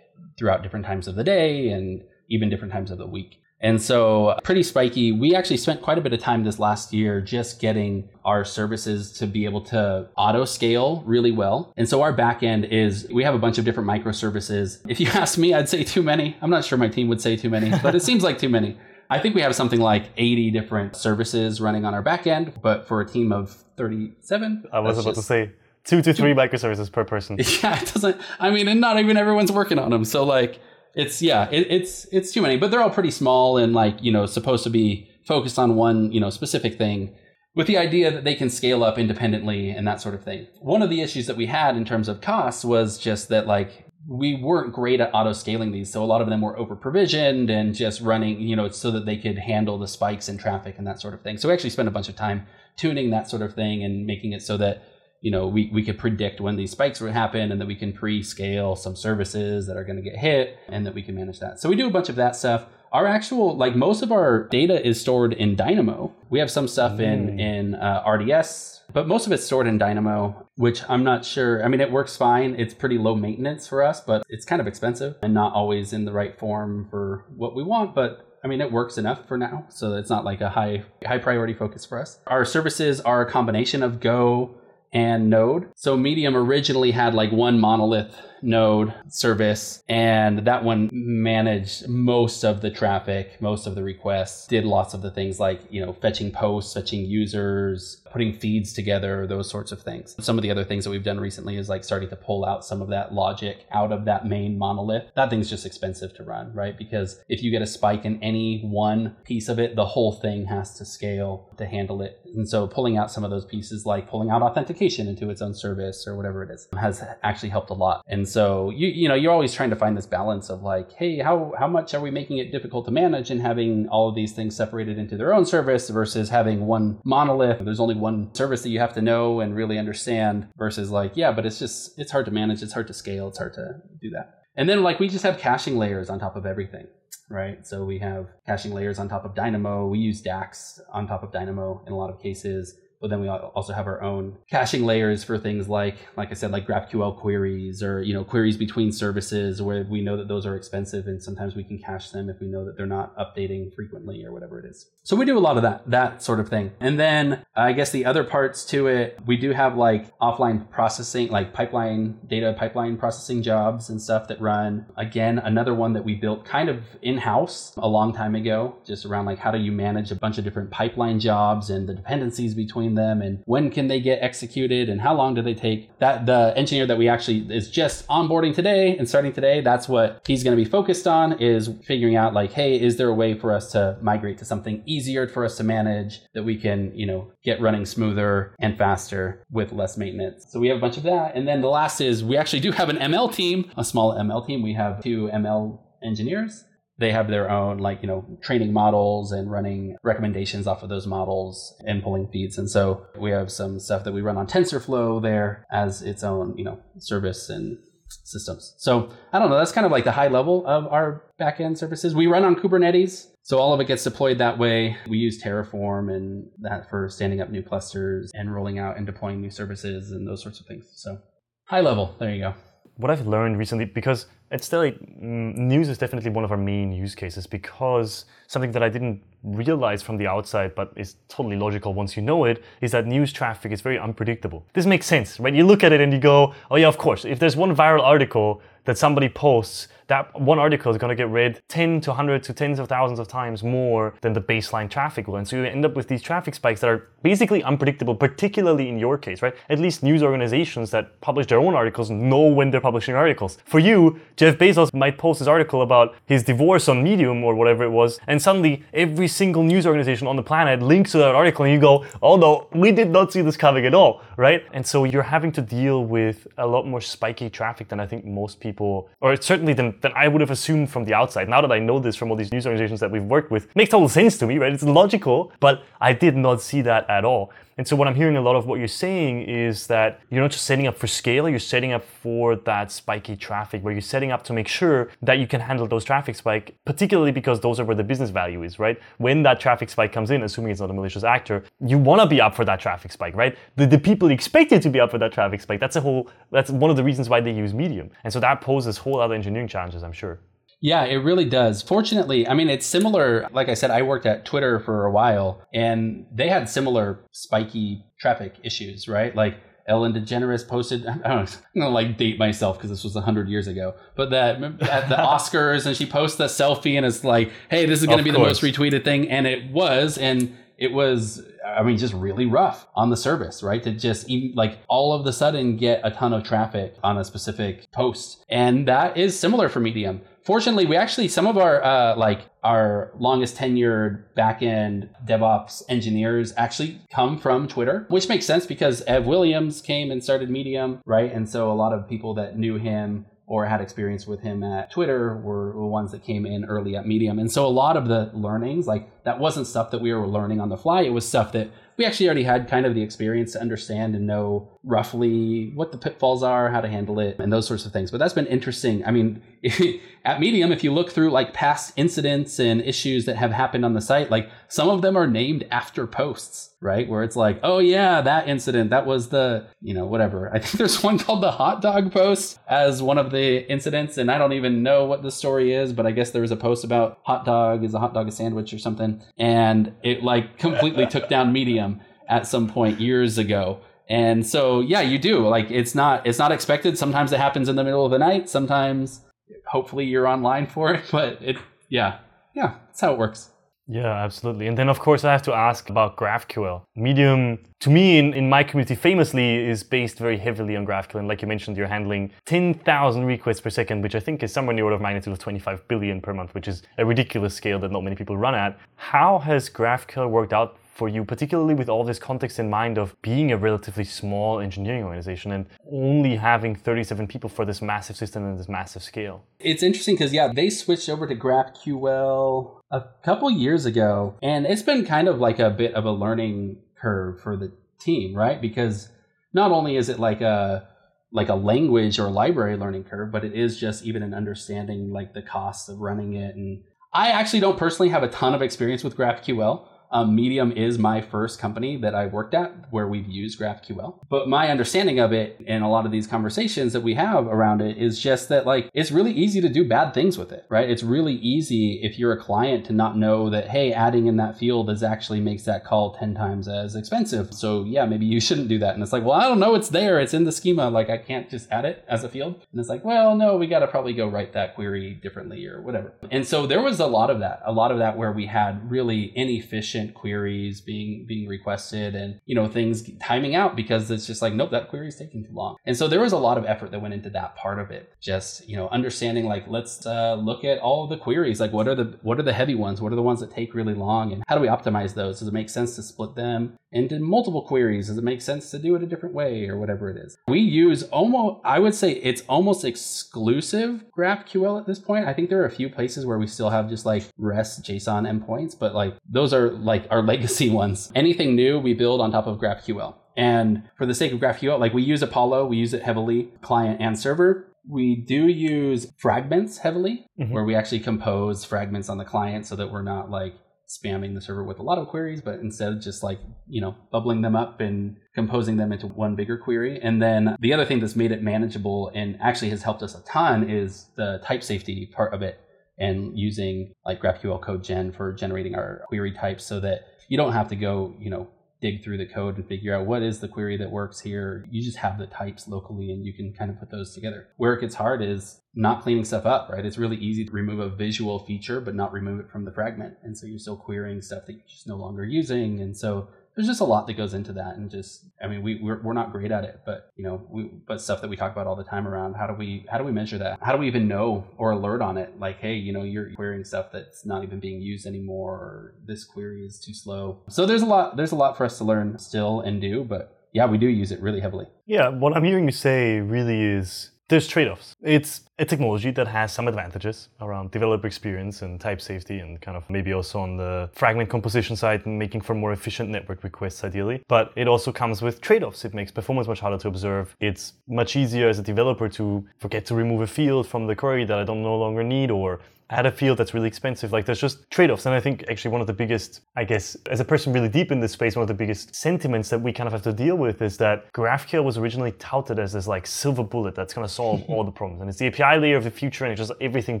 [0.38, 3.40] throughout different times of the day and even different times of the week.
[3.64, 5.10] And so, pretty spiky.
[5.10, 9.10] We actually spent quite a bit of time this last year just getting our services
[9.12, 11.72] to be able to auto scale really well.
[11.78, 14.80] And so, our backend is we have a bunch of different microservices.
[14.86, 16.36] If you ask me, I'd say too many.
[16.42, 18.76] I'm not sure my team would say too many, but it seems like too many.
[19.08, 23.00] I think we have something like 80 different services running on our backend, but for
[23.00, 24.64] a team of 37.
[24.74, 25.52] I was about just, to say
[25.84, 27.38] two to three microservices per person.
[27.62, 30.04] Yeah, it doesn't, I mean, and not even everyone's working on them.
[30.04, 30.60] So, like,
[30.94, 34.12] it's yeah, it, it's it's too many, but they're all pretty small and like you
[34.12, 37.14] know supposed to be focused on one you know specific thing
[37.54, 40.46] with the idea that they can scale up independently and that sort of thing.
[40.60, 43.86] One of the issues that we had in terms of costs was just that like
[44.06, 45.90] we weren't great at auto scaling these.
[45.90, 49.06] So a lot of them were over provisioned and just running, you know, so that
[49.06, 51.38] they could handle the spikes in traffic and that sort of thing.
[51.38, 54.32] So we actually spent a bunch of time tuning that sort of thing and making
[54.32, 54.82] it so that
[55.24, 57.94] you know, we, we could predict when these spikes would happen and that we can
[57.94, 61.58] pre-scale some services that are going to get hit and that we can manage that.
[61.58, 62.66] So we do a bunch of that stuff.
[62.92, 66.14] Our actual, like most of our data is stored in Dynamo.
[66.28, 67.00] We have some stuff mm.
[67.00, 71.64] in, in uh, RDS, but most of it's stored in Dynamo, which I'm not sure.
[71.64, 72.54] I mean, it works fine.
[72.58, 76.04] It's pretty low maintenance for us, but it's kind of expensive and not always in
[76.04, 77.94] the right form for what we want.
[77.94, 81.16] But I mean, it works enough for now, so it's not like a high high
[81.16, 82.18] priority focus for us.
[82.26, 84.56] Our services are a combination of Go,
[84.94, 85.68] and Node.
[85.74, 92.60] So Medium originally had like one monolith node service and that one managed most of
[92.60, 96.30] the traffic most of the requests did lots of the things like you know fetching
[96.30, 100.14] posts fetching users putting feeds together those sorts of things.
[100.24, 102.64] Some of the other things that we've done recently is like starting to pull out
[102.64, 105.10] some of that logic out of that main monolith.
[105.16, 106.78] That thing's just expensive to run right?
[106.78, 110.46] Because if you get a spike in any one piece of it the whole thing
[110.46, 112.20] has to scale to handle it.
[112.36, 115.52] And so pulling out some of those pieces like pulling out authentication into its own
[115.52, 118.04] service or whatever it is has actually helped a lot.
[118.06, 121.18] And so you you know you're always trying to find this balance of like, hey,
[121.18, 124.32] how how much are we making it difficult to manage and having all of these
[124.32, 127.64] things separated into their own service versus having one monolith.
[127.64, 131.30] There's only one service that you have to know and really understand versus like, yeah,
[131.30, 134.10] but it's just it's hard to manage, it's hard to scale, it's hard to do
[134.10, 134.40] that.
[134.56, 136.88] And then like we just have caching layers on top of everything
[137.30, 137.66] right?
[137.66, 139.86] So we have caching layers on top of Dynamo.
[139.86, 143.28] We use DAX on top of Dynamo in a lot of cases but then we
[143.28, 147.82] also have our own caching layers for things like, like I said, like GraphQL queries
[147.82, 151.54] or you know queries between services where we know that those are expensive, and sometimes
[151.54, 154.64] we can cache them if we know that they're not updating frequently or whatever it
[154.64, 154.88] is.
[155.02, 156.72] So we do a lot of that, that sort of thing.
[156.80, 161.28] And then I guess the other parts to it, we do have like offline processing,
[161.28, 164.86] like pipeline data pipeline processing jobs and stuff that run.
[164.96, 169.04] Again, another one that we built kind of in house a long time ago, just
[169.04, 172.54] around like how do you manage a bunch of different pipeline jobs and the dependencies
[172.54, 175.96] between them and when can they get executed and how long do they take.
[175.98, 180.22] That the engineer that we actually is just onboarding today and starting today, that's what
[180.26, 183.38] he's going to be focused on is figuring out like, hey, is there a way
[183.38, 187.06] for us to migrate to something easier for us to manage that we can, you
[187.06, 190.46] know, get running smoother and faster with less maintenance.
[190.48, 191.34] So we have a bunch of that.
[191.34, 194.46] And then the last is we actually do have an ML team, a small ML
[194.46, 194.62] team.
[194.62, 196.64] We have two ML engineers
[196.98, 201.06] they have their own like you know training models and running recommendations off of those
[201.06, 202.58] models and pulling feeds.
[202.58, 206.56] And so we have some stuff that we run on tensorflow there as its own
[206.56, 207.78] you know service and
[208.08, 208.74] systems.
[208.78, 212.14] So i don't know that's kind of like the high level of our backend services.
[212.14, 214.96] We run on kubernetes so all of it gets deployed that way.
[215.06, 219.42] We use terraform and that for standing up new clusters and rolling out and deploying
[219.42, 220.86] new services and those sorts of things.
[220.94, 221.18] So
[221.66, 222.54] high level there you go.
[222.96, 226.56] What I've learned recently, because it's still like, mm, news is definitely one of our
[226.56, 231.56] main use cases because something that I didn't realize from the outside, but is totally
[231.56, 234.66] logical once you know it, is that news traffic is very unpredictable.
[234.72, 235.54] This makes sense, right?
[235.54, 237.24] You look at it and you go, oh yeah, of course.
[237.24, 241.28] If there's one viral article that somebody posts, that one article is going to get
[241.30, 245.26] read 10 to 100 to tens of thousands of times more than the baseline traffic
[245.26, 245.36] will.
[245.36, 248.98] And so you end up with these traffic spikes that are basically unpredictable, particularly in
[248.98, 249.54] your case, right?
[249.70, 253.56] At least news organizations that publish their own articles know when they're publishing articles.
[253.64, 257.84] For you, Jeff Bezos might post his article about his divorce on Medium or whatever
[257.84, 261.64] it was, and suddenly every single news organization on the planet links to that article,
[261.64, 264.64] and you go, oh no, we did not see this coming at all, right?
[264.72, 268.24] And so you're having to deal with a lot more spiky traffic than I think
[268.24, 271.48] most people, or certainly than than, I would have assumed from the outside.
[271.48, 273.90] Now that I know this from all these news organizations that we've worked with, makes
[273.90, 274.72] total sense to me, right?
[274.72, 277.50] It's logical, but I did not see that at all.
[277.76, 280.52] And so what I'm hearing a lot of what you're saying is that you're not
[280.52, 284.30] just setting up for scale, you're setting up for that spiky traffic where you're setting
[284.30, 287.84] up to make sure that you can handle those traffic spike, particularly because those are
[287.84, 289.00] where the business value is, right?
[289.18, 292.26] When that traffic spike comes in, assuming it's not a malicious actor, you want to
[292.26, 293.56] be up for that traffic spike, right?
[293.76, 295.80] The, the people expect you to be up for that traffic spike.
[295.80, 298.10] That's a whole, that's one of the reasons why they use Medium.
[298.22, 300.38] And so that poses whole other engineering challenges, I'm sure.
[300.84, 301.80] Yeah, it really does.
[301.80, 303.48] Fortunately, I mean, it's similar.
[303.54, 308.04] Like I said, I worked at Twitter for a while and they had similar spiky
[308.20, 309.34] traffic issues, right?
[309.34, 309.56] Like
[309.88, 311.30] Ellen DeGeneres posted, I don't know,
[311.74, 315.14] I'm gonna like date myself because this was 100 years ago, but that at the
[315.16, 318.60] Oscars and she posts a selfie and it's like, hey, this is gonna be course.
[318.60, 319.30] the most retweeted thing.
[319.30, 320.18] And it was.
[320.18, 324.78] And it was i mean just really rough on the service right to just like
[324.88, 329.16] all of the sudden get a ton of traffic on a specific post and that
[329.16, 334.22] is similar for medium fortunately we actually some of our uh, like our longest tenured
[334.36, 340.22] backend devops engineers actually come from twitter which makes sense because ev williams came and
[340.22, 344.26] started medium right and so a lot of people that knew him or had experience
[344.26, 347.38] with him at Twitter were the ones that came in early at Medium.
[347.38, 350.60] And so a lot of the learnings, like that wasn't stuff that we were learning
[350.60, 351.02] on the fly.
[351.02, 354.26] It was stuff that we actually already had kind of the experience to understand and
[354.26, 358.10] know roughly what the pitfalls are, how to handle it, and those sorts of things.
[358.10, 359.04] But that's been interesting.
[359.04, 359.42] I mean,
[360.24, 363.94] at Medium, if you look through like past incidents and issues that have happened on
[363.94, 367.08] the site, like some of them are named after posts, right?
[367.08, 370.50] Where it's like, oh yeah, that incident, that was the, you know, whatever.
[370.52, 374.30] I think there's one called the hot dog post as one of the incidents, and
[374.30, 376.84] I don't even know what the story is, but I guess there was a post
[376.84, 381.06] about hot dog, is a hot dog a sandwich or something, and it like completely
[381.06, 381.83] took down Medium
[382.28, 385.46] at some point years ago and so yeah, you do.
[385.46, 386.98] Like it's not it's not expected.
[386.98, 388.48] Sometimes it happens in the middle of the night.
[388.48, 389.20] Sometimes
[389.66, 391.56] hopefully you're online for it, but it
[391.88, 392.18] yeah.
[392.54, 393.50] Yeah, that's how it works.
[393.86, 394.66] Yeah, absolutely.
[394.66, 396.84] And then, of course, I have to ask about GraphQL.
[396.96, 401.18] Medium, to me, in, in my community, famously is based very heavily on GraphQL.
[401.18, 404.70] And like you mentioned, you're handling 10,000 requests per second, which I think is somewhere
[404.70, 407.78] in the order of magnitude of 25 billion per month, which is a ridiculous scale
[407.80, 408.78] that not many people run at.
[408.94, 413.20] How has GraphQL worked out for you, particularly with all this context in mind of
[413.20, 418.44] being a relatively small engineering organization and only having 37 people for this massive system
[418.44, 419.44] and this massive scale?
[419.58, 424.82] It's interesting because, yeah, they switched over to GraphQL a couple years ago, and it's
[424.82, 428.60] been kind of like a bit of a learning curve for the team, right?
[428.60, 429.08] Because
[429.52, 430.88] not only is it like a
[431.32, 435.34] like a language or library learning curve, but it is just even an understanding like
[435.34, 436.54] the costs of running it.
[436.54, 439.88] And I actually don't personally have a ton of experience with GraphQL.
[440.14, 444.20] Um, Medium is my first company that I worked at where we've used GraphQL.
[444.28, 447.82] But my understanding of it and a lot of these conversations that we have around
[447.82, 450.88] it is just that like it's really easy to do bad things with it, right?
[450.88, 454.56] It's really easy if you're a client to not know that, hey, adding in that
[454.56, 457.52] field is actually makes that call 10 times as expensive.
[457.52, 458.94] So yeah, maybe you shouldn't do that.
[458.94, 460.90] And it's like, well, I don't know, it's there, it's in the schema.
[460.90, 462.54] Like I can't just add it as a field.
[462.70, 465.82] And it's like, well, no, we got to probably go write that query differently or
[465.82, 466.12] whatever.
[466.30, 468.88] And so there was a lot of that, a lot of that where we had
[468.88, 474.42] really inefficient queries being being requested and you know things timing out because it's just
[474.42, 475.76] like nope that query is taking too long.
[475.86, 478.12] And so there was a lot of effort that went into that part of it.
[478.20, 481.60] Just you know understanding like let's uh, look at all the queries.
[481.60, 483.00] Like what are the what are the heavy ones?
[483.00, 484.32] What are the ones that take really long?
[484.32, 485.38] And how do we optimize those?
[485.38, 488.08] Does it make sense to split them into multiple queries?
[488.08, 490.36] Does it make sense to do it a different way or whatever it is?
[490.48, 495.26] We use almost i would say it's almost exclusive graphql at this point.
[495.26, 498.28] I think there are a few places where we still have just like rest json
[498.28, 502.46] endpoints but like those are like our legacy ones anything new we build on top
[502.46, 506.02] of graphql and for the sake of GraphQL, like we use Apollo, we use it
[506.02, 507.66] heavily, client and server.
[507.86, 510.52] We do use fragments heavily, mm-hmm.
[510.52, 513.54] where we actually compose fragments on the client so that we're not like
[513.86, 517.42] spamming the server with a lot of queries, but instead just like, you know, bubbling
[517.42, 520.00] them up and composing them into one bigger query.
[520.02, 523.22] And then the other thing that's made it manageable and actually has helped us a
[523.24, 525.60] ton is the type safety part of it
[525.98, 530.52] and using like GraphQL code gen for generating our query types so that you don't
[530.52, 531.48] have to go, you know,
[531.80, 534.64] dig through the code and figure out what is the query that works here.
[534.70, 537.48] You just have the types locally and you can kind of put those together.
[537.58, 539.84] Where it gets hard is not cleaning stuff up, right?
[539.84, 543.16] It's really easy to remove a visual feature, but not remove it from the fragment.
[543.22, 545.80] And so you're still querying stuff that you're just no longer using.
[545.80, 548.76] And so there's just a lot that goes into that and just i mean we
[548.80, 551.52] we're, we're not great at it but you know we but stuff that we talk
[551.52, 553.58] about all the time around how do we how do we measure that?
[553.60, 555.38] How do we even know or alert on it?
[555.38, 559.24] Like hey you know you're querying stuff that's not even being used anymore or this
[559.24, 560.42] query is too slow.
[560.48, 563.48] So there's a lot there's a lot for us to learn still and do but
[563.52, 564.66] yeah we do use it really heavily.
[564.86, 567.96] Yeah what i'm hearing you say really is there's trade-offs.
[568.02, 572.76] It's a technology that has some advantages around developer experience and type safety and kind
[572.76, 576.84] of maybe also on the fragment composition side and making for more efficient network requests
[576.84, 577.22] ideally.
[577.26, 578.84] But it also comes with trade-offs.
[578.84, 580.36] It makes performance much harder to observe.
[580.40, 584.24] It's much easier as a developer to forget to remove a field from the query
[584.26, 585.60] that I don't no longer need or
[585.90, 587.12] add a field that's really expensive.
[587.12, 588.06] Like there's just trade-offs.
[588.06, 590.90] And I think actually one of the biggest, I guess, as a person really deep
[590.90, 593.36] in this space, one of the biggest sentiments that we kind of have to deal
[593.36, 597.12] with is that GraphQL was originally touted as this like silver bullet that's going to
[597.12, 598.00] solve all the problems.
[598.00, 600.00] And it's the API layer of the future and it does everything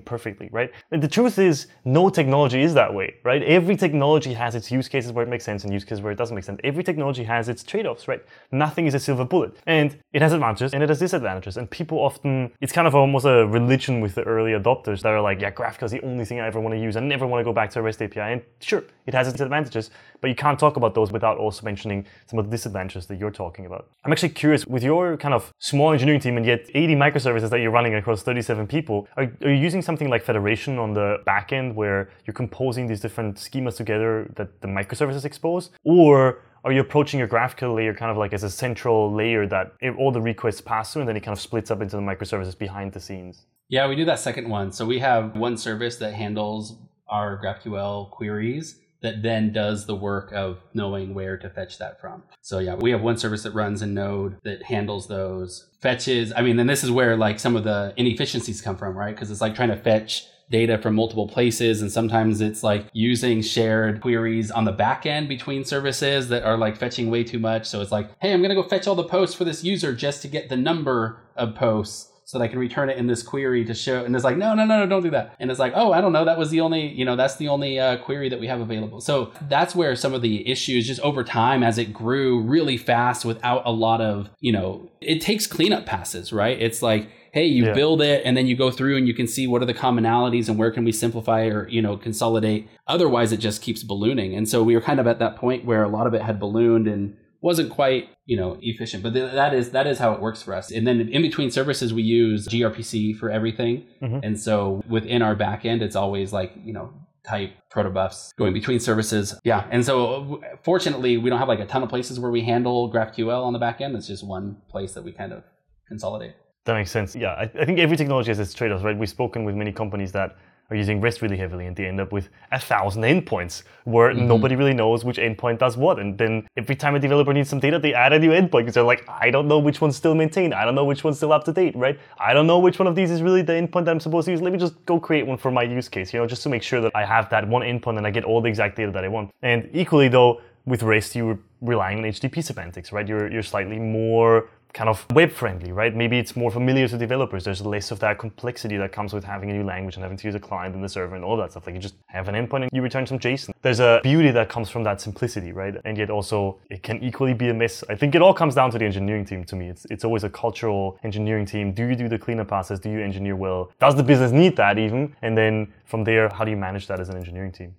[0.00, 0.72] perfectly, right?
[0.90, 3.42] And the truth is no technology is that way, right?
[3.42, 6.16] Every technology has its use cases where it makes sense and use cases where it
[6.16, 6.60] doesn't make sense.
[6.64, 8.24] Every technology has its trade-offs, right?
[8.52, 9.56] Nothing is a silver bullet.
[9.66, 11.56] And it has advantages and it has disadvantages.
[11.56, 15.20] And people often, it's kind of almost a religion with the early adopters that are
[15.20, 16.96] like, yeah, GraphQL is the only thing I ever want to use.
[16.96, 18.20] I never want to go back to a REST API.
[18.20, 22.06] And sure, it has its advantages, but you can't talk about those without also mentioning
[22.26, 23.88] some of the disadvantages that you're talking about.
[24.04, 27.60] I'm actually curious with your kind of small engineering team and yet 80 microservices that
[27.60, 31.52] you're running across 37 people, are, are you using something like Federation on the back
[31.52, 35.70] end where you're composing these different schemas together that the microservices expose?
[35.84, 39.72] Or are you approaching your GraphQL layer kind of like as a central layer that
[39.98, 42.56] all the requests pass through and then it kind of splits up into the microservices
[42.56, 43.44] behind the scenes?
[43.74, 44.70] Yeah, we do that second one.
[44.70, 46.76] So we have one service that handles
[47.08, 52.22] our GraphQL queries that then does the work of knowing where to fetch that from.
[52.40, 56.32] So yeah, we have one service that runs in Node that handles those fetches.
[56.36, 59.12] I mean, then this is where like some of the inefficiencies come from, right?
[59.12, 63.42] Because it's like trying to fetch data from multiple places and sometimes it's like using
[63.42, 67.66] shared queries on the back end between services that are like fetching way too much
[67.66, 69.94] so it's like hey i'm going to go fetch all the posts for this user
[69.94, 73.22] just to get the number of posts so that I can return it in this
[73.22, 74.04] query to show.
[74.04, 75.34] And it's like, no, no, no, no, don't do that.
[75.38, 76.24] And it's like, oh, I don't know.
[76.24, 79.00] That was the only, you know, that's the only uh, query that we have available.
[79.00, 83.24] So that's where some of the issues just over time as it grew really fast
[83.24, 86.60] without a lot of, you know, it takes cleanup passes, right?
[86.60, 87.72] It's like, hey you yeah.
[87.72, 90.48] build it and then you go through and you can see what are the commonalities
[90.48, 94.48] and where can we simplify or you know consolidate otherwise it just keeps ballooning and
[94.48, 96.86] so we were kind of at that point where a lot of it had ballooned
[96.86, 100.42] and wasn't quite you know efficient but th- that is that is how it works
[100.42, 100.72] for us.
[100.72, 103.74] And then in between services we use grpc for everything.
[104.02, 104.20] Mm-hmm.
[104.26, 106.86] and so within our backend it's always like you know
[107.32, 109.34] type protobufs going between services.
[109.44, 109.66] Yeah.
[109.70, 113.42] And so fortunately we don't have like a ton of places where we handle graphql
[113.48, 113.96] on the backend.
[113.96, 115.42] It's just one place that we kind of
[115.86, 116.34] consolidate.
[116.64, 117.14] That makes sense.
[117.14, 118.98] Yeah i, I think every technology has its trade-offs right?
[119.02, 120.36] We've spoken with many companies that
[120.70, 124.26] are using REST really heavily and they end up with a thousand endpoints where mm-hmm.
[124.26, 125.98] nobody really knows which endpoint does what.
[125.98, 128.74] And then every time a developer needs some data, they add a new endpoint because
[128.74, 130.54] they're like, I don't know which one's still maintained.
[130.54, 131.98] I don't know which one's still up to date, right?
[132.18, 134.30] I don't know which one of these is really the endpoint that I'm supposed to
[134.30, 134.40] use.
[134.40, 136.62] Let me just go create one for my use case, you know, just to make
[136.62, 139.04] sure that I have that one endpoint and I get all the exact data that
[139.04, 139.30] I want.
[139.42, 143.06] And equally though, with REST, you're relying on HTTP semantics, right?
[143.06, 145.94] You're, you're slightly more kind of web friendly, right?
[145.94, 147.44] Maybe it's more familiar to developers.
[147.44, 150.26] There's less of that complexity that comes with having a new language and having to
[150.26, 151.66] use a client and the server and all that stuff.
[151.66, 153.54] Like you just have an endpoint and you return some JSON.
[153.62, 155.76] There's a beauty that comes from that simplicity, right?
[155.84, 157.84] And yet also it can equally be a mess.
[157.88, 159.68] I think it all comes down to the engineering team to me.
[159.68, 161.72] It's it's always a cultural engineering team.
[161.72, 162.80] Do you do the cleanup process?
[162.80, 163.70] Do you engineer well?
[163.78, 165.14] Does the business need that even?
[165.22, 167.74] And then from there, how do you manage that as an engineering team?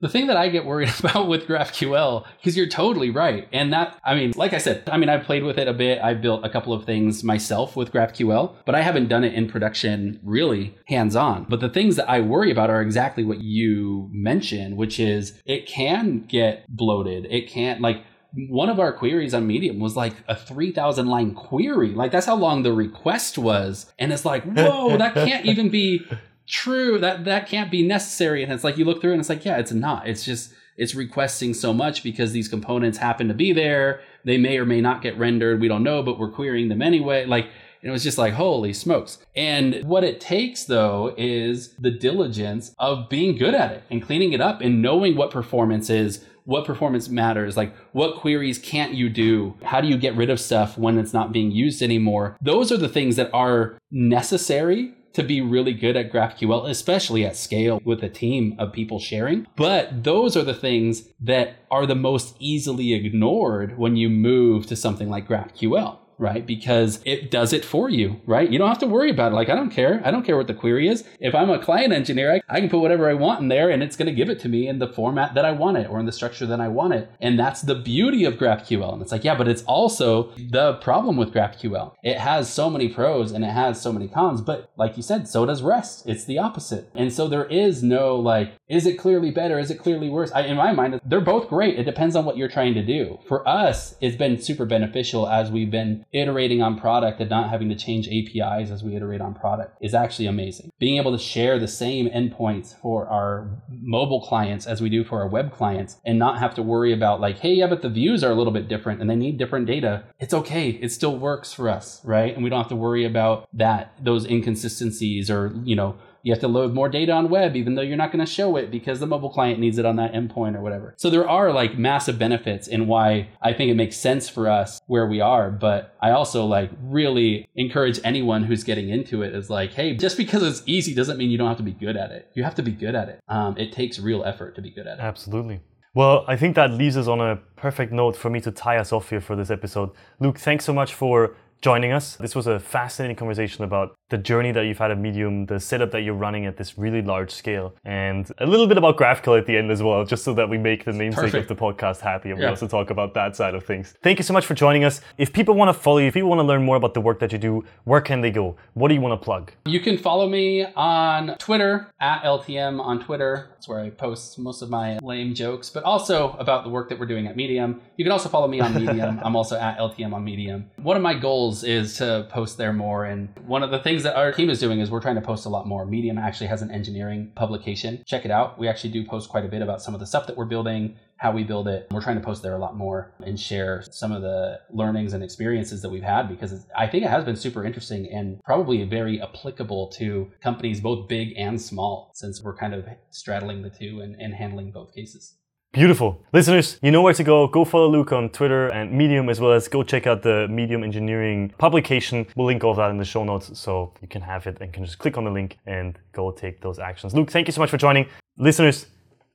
[0.00, 3.48] The thing that I get worried about with GraphQL, because you're totally right.
[3.52, 6.00] And that, I mean, like I said, I mean, I've played with it a bit.
[6.00, 9.48] I've built a couple of things myself with GraphQL, but I haven't done it in
[9.48, 11.46] production really hands on.
[11.48, 15.66] But the things that I worry about are exactly what you mentioned, which is it
[15.66, 17.26] can get bloated.
[17.30, 21.90] It can't, like, one of our queries on Medium was like a 3,000 line query.
[21.90, 23.92] Like, that's how long the request was.
[23.98, 26.06] And it's like, whoa, that can't even be
[26.48, 29.44] true that that can't be necessary and it's like you look through and it's like
[29.44, 33.52] yeah it's not it's just it's requesting so much because these components happen to be
[33.52, 36.82] there they may or may not get rendered we don't know but we're querying them
[36.82, 37.48] anyway like
[37.82, 39.18] it was just like, holy smokes.
[39.36, 44.32] And what it takes, though, is the diligence of being good at it and cleaning
[44.32, 49.08] it up and knowing what performance is, what performance matters, like what queries can't you
[49.08, 49.54] do?
[49.62, 52.36] How do you get rid of stuff when it's not being used anymore?
[52.40, 57.36] Those are the things that are necessary to be really good at GraphQL, especially at
[57.36, 59.46] scale with a team of people sharing.
[59.56, 64.76] But those are the things that are the most easily ignored when you move to
[64.76, 66.46] something like GraphQL right?
[66.46, 68.50] Because it does it for you, right?
[68.50, 69.34] You don't have to worry about it.
[69.34, 70.02] Like, I don't care.
[70.04, 71.04] I don't care what the query is.
[71.20, 73.96] If I'm a client engineer, I, can put whatever I want in there and it's
[73.96, 76.06] going to give it to me in the format that I want it or in
[76.06, 77.10] the structure that I want it.
[77.20, 78.92] And that's the beauty of GraphQL.
[78.92, 81.94] And it's like, yeah, but it's also the problem with GraphQL.
[82.02, 85.28] It has so many pros and it has so many cons, but like you said,
[85.28, 86.08] so does REST.
[86.08, 86.90] It's the opposite.
[86.94, 89.58] And so there is no like, is it clearly better?
[89.58, 90.32] Is it clearly worse?
[90.32, 91.78] I, in my mind, they're both great.
[91.78, 93.18] It depends on what you're trying to do.
[93.28, 97.68] For us, it's been super beneficial as we've been iterating on product and not having
[97.68, 100.70] to change APIs as we iterate on product is actually amazing.
[100.78, 105.20] Being able to share the same endpoints for our mobile clients as we do for
[105.20, 108.24] our web clients and not have to worry about like, hey, yeah, but the views
[108.24, 110.04] are a little bit different and they need different data.
[110.18, 110.70] It's okay.
[110.70, 112.34] It still works for us, right?
[112.34, 115.96] And we don't have to worry about that, those inconsistencies or, you know,
[116.28, 118.56] you have to load more data on web, even though you're not going to show
[118.56, 120.92] it because the mobile client needs it on that endpoint or whatever.
[120.98, 124.78] So there are like massive benefits in why I think it makes sense for us
[124.88, 125.50] where we are.
[125.50, 130.18] But I also like really encourage anyone who's getting into it is like, hey, just
[130.18, 132.30] because it's easy doesn't mean you don't have to be good at it.
[132.34, 133.20] You have to be good at it.
[133.28, 135.00] Um, it takes real effort to be good at it.
[135.00, 135.62] Absolutely.
[135.94, 138.92] Well, I think that leaves us on a perfect note for me to tie us
[138.92, 139.92] off here for this episode.
[140.20, 142.16] Luke, thanks so much for joining us.
[142.16, 145.90] This was a fascinating conversation about the journey that you've had at Medium, the setup
[145.90, 149.46] that you're running at this really large scale, and a little bit about GraphQL at
[149.46, 151.50] the end as well, just so that we make the namesake Perfect.
[151.50, 152.46] of the podcast happy and yeah.
[152.46, 153.94] we also talk about that side of things.
[154.02, 155.00] Thank you so much for joining us.
[155.18, 157.18] If people want to follow you, if people want to learn more about the work
[157.20, 158.56] that you do, where can they go?
[158.74, 159.52] What do you want to plug?
[159.66, 163.50] You can follow me on Twitter, at LTM on Twitter.
[163.58, 166.98] That's where I post most of my lame jokes, but also about the work that
[167.00, 167.80] we're doing at Medium.
[167.96, 169.18] You can also follow me on Medium.
[169.24, 170.70] I'm also at LTM on Medium.
[170.76, 173.06] One of my goals is to post there more.
[173.06, 175.44] And one of the things that our team is doing is we're trying to post
[175.44, 175.84] a lot more.
[175.84, 178.04] Medium actually has an engineering publication.
[178.06, 178.60] Check it out.
[178.60, 180.94] We actually do post quite a bit about some of the stuff that we're building,
[181.18, 181.86] how we build it.
[181.90, 185.22] We're trying to post there a lot more and share some of the learnings and
[185.22, 189.20] experiences that we've had because I think it has been super interesting and probably very
[189.20, 194.14] applicable to companies both big and small since we're kind of straddling the two and,
[194.20, 195.34] and handling both cases.
[195.72, 196.24] Beautiful.
[196.32, 197.46] Listeners, you know where to go.
[197.46, 200.82] Go follow Luke on Twitter and Medium, as well as go check out the Medium
[200.82, 202.26] Engineering publication.
[202.36, 204.86] We'll link all that in the show notes so you can have it and can
[204.86, 207.14] just click on the link and go take those actions.
[207.14, 208.08] Luke, thank you so much for joining.
[208.38, 208.86] Listeners,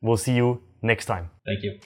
[0.02, 1.32] we'll see you next time.
[1.46, 1.80] Thank you.